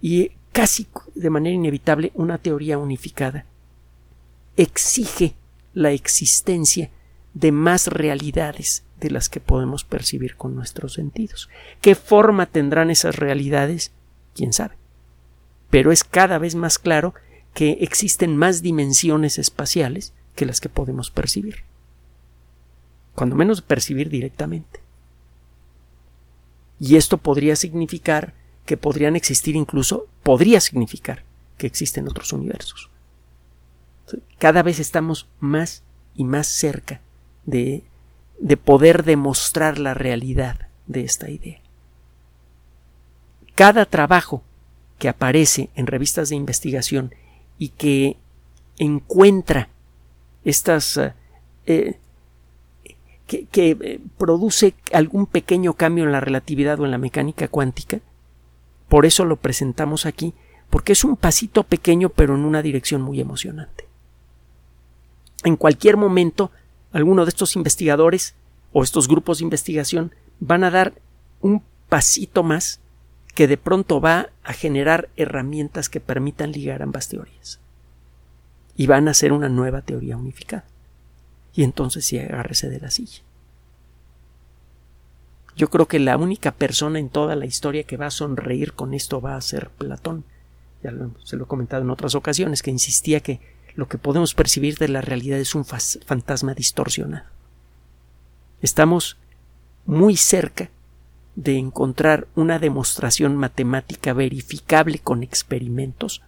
Y 0.00 0.32
casi 0.52 0.86
de 1.14 1.30
manera 1.30 1.54
inevitable 1.54 2.12
una 2.14 2.38
teoría 2.38 2.78
unificada 2.78 3.44
exige 4.56 5.34
la 5.74 5.92
existencia 5.92 6.90
de 7.34 7.52
más 7.52 7.86
realidades 7.86 8.84
de 8.98 9.10
las 9.10 9.28
que 9.28 9.40
podemos 9.40 9.84
percibir 9.84 10.36
con 10.36 10.54
nuestros 10.54 10.94
sentidos. 10.94 11.48
¿Qué 11.80 11.94
forma 11.94 12.46
tendrán 12.46 12.90
esas 12.90 13.16
realidades? 13.16 13.92
¿Quién 14.34 14.52
sabe? 14.52 14.76
Pero 15.70 15.92
es 15.92 16.04
cada 16.04 16.38
vez 16.38 16.54
más 16.54 16.78
claro 16.78 17.14
que 17.54 17.78
existen 17.80 18.36
más 18.36 18.62
dimensiones 18.62 19.38
espaciales 19.38 20.12
que 20.34 20.46
las 20.46 20.60
que 20.60 20.68
podemos 20.68 21.10
percibir. 21.10 21.64
Cuando 23.14 23.36
menos 23.36 23.62
percibir 23.62 24.08
directamente. 24.08 24.80
Y 26.78 26.96
esto 26.96 27.18
podría 27.18 27.56
significar 27.56 28.34
que 28.70 28.76
podrían 28.76 29.16
existir 29.16 29.56
incluso, 29.56 30.06
podría 30.22 30.60
significar 30.60 31.24
que 31.58 31.66
existen 31.66 32.06
otros 32.06 32.32
universos. 32.32 32.88
Cada 34.38 34.62
vez 34.62 34.78
estamos 34.78 35.26
más 35.40 35.82
y 36.14 36.22
más 36.22 36.46
cerca 36.46 37.00
de, 37.46 37.82
de 38.38 38.56
poder 38.56 39.02
demostrar 39.02 39.76
la 39.78 39.92
realidad 39.92 40.68
de 40.86 41.00
esta 41.00 41.28
idea. 41.30 41.60
Cada 43.56 43.86
trabajo 43.86 44.44
que 45.00 45.08
aparece 45.08 45.70
en 45.74 45.88
revistas 45.88 46.28
de 46.28 46.36
investigación 46.36 47.12
y 47.58 47.70
que 47.70 48.18
encuentra 48.78 49.68
estas 50.44 50.96
eh, 50.96 51.12
eh, 51.66 51.98
que, 53.26 53.48
eh, 53.80 54.00
produce 54.16 54.74
algún 54.92 55.26
pequeño 55.26 55.74
cambio 55.74 56.04
en 56.04 56.12
la 56.12 56.20
relatividad 56.20 56.78
o 56.78 56.84
en 56.84 56.92
la 56.92 56.98
mecánica 56.98 57.48
cuántica. 57.48 57.98
Por 58.90 59.06
eso 59.06 59.24
lo 59.24 59.36
presentamos 59.36 60.04
aquí, 60.04 60.34
porque 60.68 60.94
es 60.94 61.04
un 61.04 61.16
pasito 61.16 61.62
pequeño 61.62 62.08
pero 62.08 62.34
en 62.34 62.44
una 62.44 62.60
dirección 62.60 63.02
muy 63.02 63.20
emocionante. 63.20 63.86
En 65.44 65.54
cualquier 65.54 65.96
momento, 65.96 66.50
alguno 66.90 67.24
de 67.24 67.28
estos 67.28 67.54
investigadores 67.54 68.34
o 68.72 68.82
estos 68.82 69.06
grupos 69.06 69.38
de 69.38 69.44
investigación 69.44 70.12
van 70.40 70.64
a 70.64 70.72
dar 70.72 70.92
un 71.40 71.62
pasito 71.88 72.42
más 72.42 72.80
que 73.36 73.46
de 73.46 73.56
pronto 73.56 74.00
va 74.00 74.30
a 74.42 74.52
generar 74.52 75.08
herramientas 75.14 75.88
que 75.88 76.00
permitan 76.00 76.50
ligar 76.50 76.82
ambas 76.82 77.08
teorías 77.08 77.60
y 78.74 78.88
van 78.88 79.06
a 79.06 79.12
hacer 79.12 79.32
una 79.32 79.48
nueva 79.48 79.82
teoría 79.82 80.16
unificada. 80.16 80.64
Y 81.54 81.62
entonces 81.62 82.04
sí 82.04 82.18
agárrese 82.18 82.68
de 82.68 82.80
la 82.80 82.90
silla. 82.90 83.22
Yo 85.60 85.68
creo 85.68 85.86
que 85.86 85.98
la 85.98 86.16
única 86.16 86.52
persona 86.52 86.98
en 86.98 87.10
toda 87.10 87.36
la 87.36 87.44
historia 87.44 87.82
que 87.82 87.98
va 87.98 88.06
a 88.06 88.10
sonreír 88.10 88.72
con 88.72 88.94
esto 88.94 89.20
va 89.20 89.36
a 89.36 89.40
ser 89.42 89.68
Platón. 89.68 90.24
Ya 90.82 90.90
se 91.22 91.36
lo 91.36 91.44
he 91.44 91.46
comentado 91.46 91.82
en 91.82 91.90
otras 91.90 92.14
ocasiones, 92.14 92.62
que 92.62 92.70
insistía 92.70 93.20
que 93.20 93.42
lo 93.74 93.86
que 93.86 93.98
podemos 93.98 94.32
percibir 94.32 94.78
de 94.78 94.88
la 94.88 95.02
realidad 95.02 95.38
es 95.38 95.54
un 95.54 95.66
fantasma 95.66 96.54
distorsionado. 96.54 97.26
Estamos 98.62 99.18
muy 99.84 100.16
cerca 100.16 100.70
de 101.36 101.58
encontrar 101.58 102.26
una 102.36 102.58
demostración 102.58 103.36
matemática 103.36 104.14
verificable 104.14 104.98
con 105.00 105.22
experimentos 105.22 106.22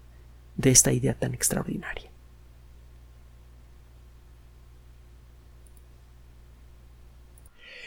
de 0.57 0.73
esta 0.73 0.92
idea 0.92 1.14
tan 1.14 1.33
extraordinaria. 1.33 2.11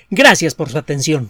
Gracias 0.09 0.55
por 0.55 0.69
su 0.69 0.77
atención. 0.77 1.29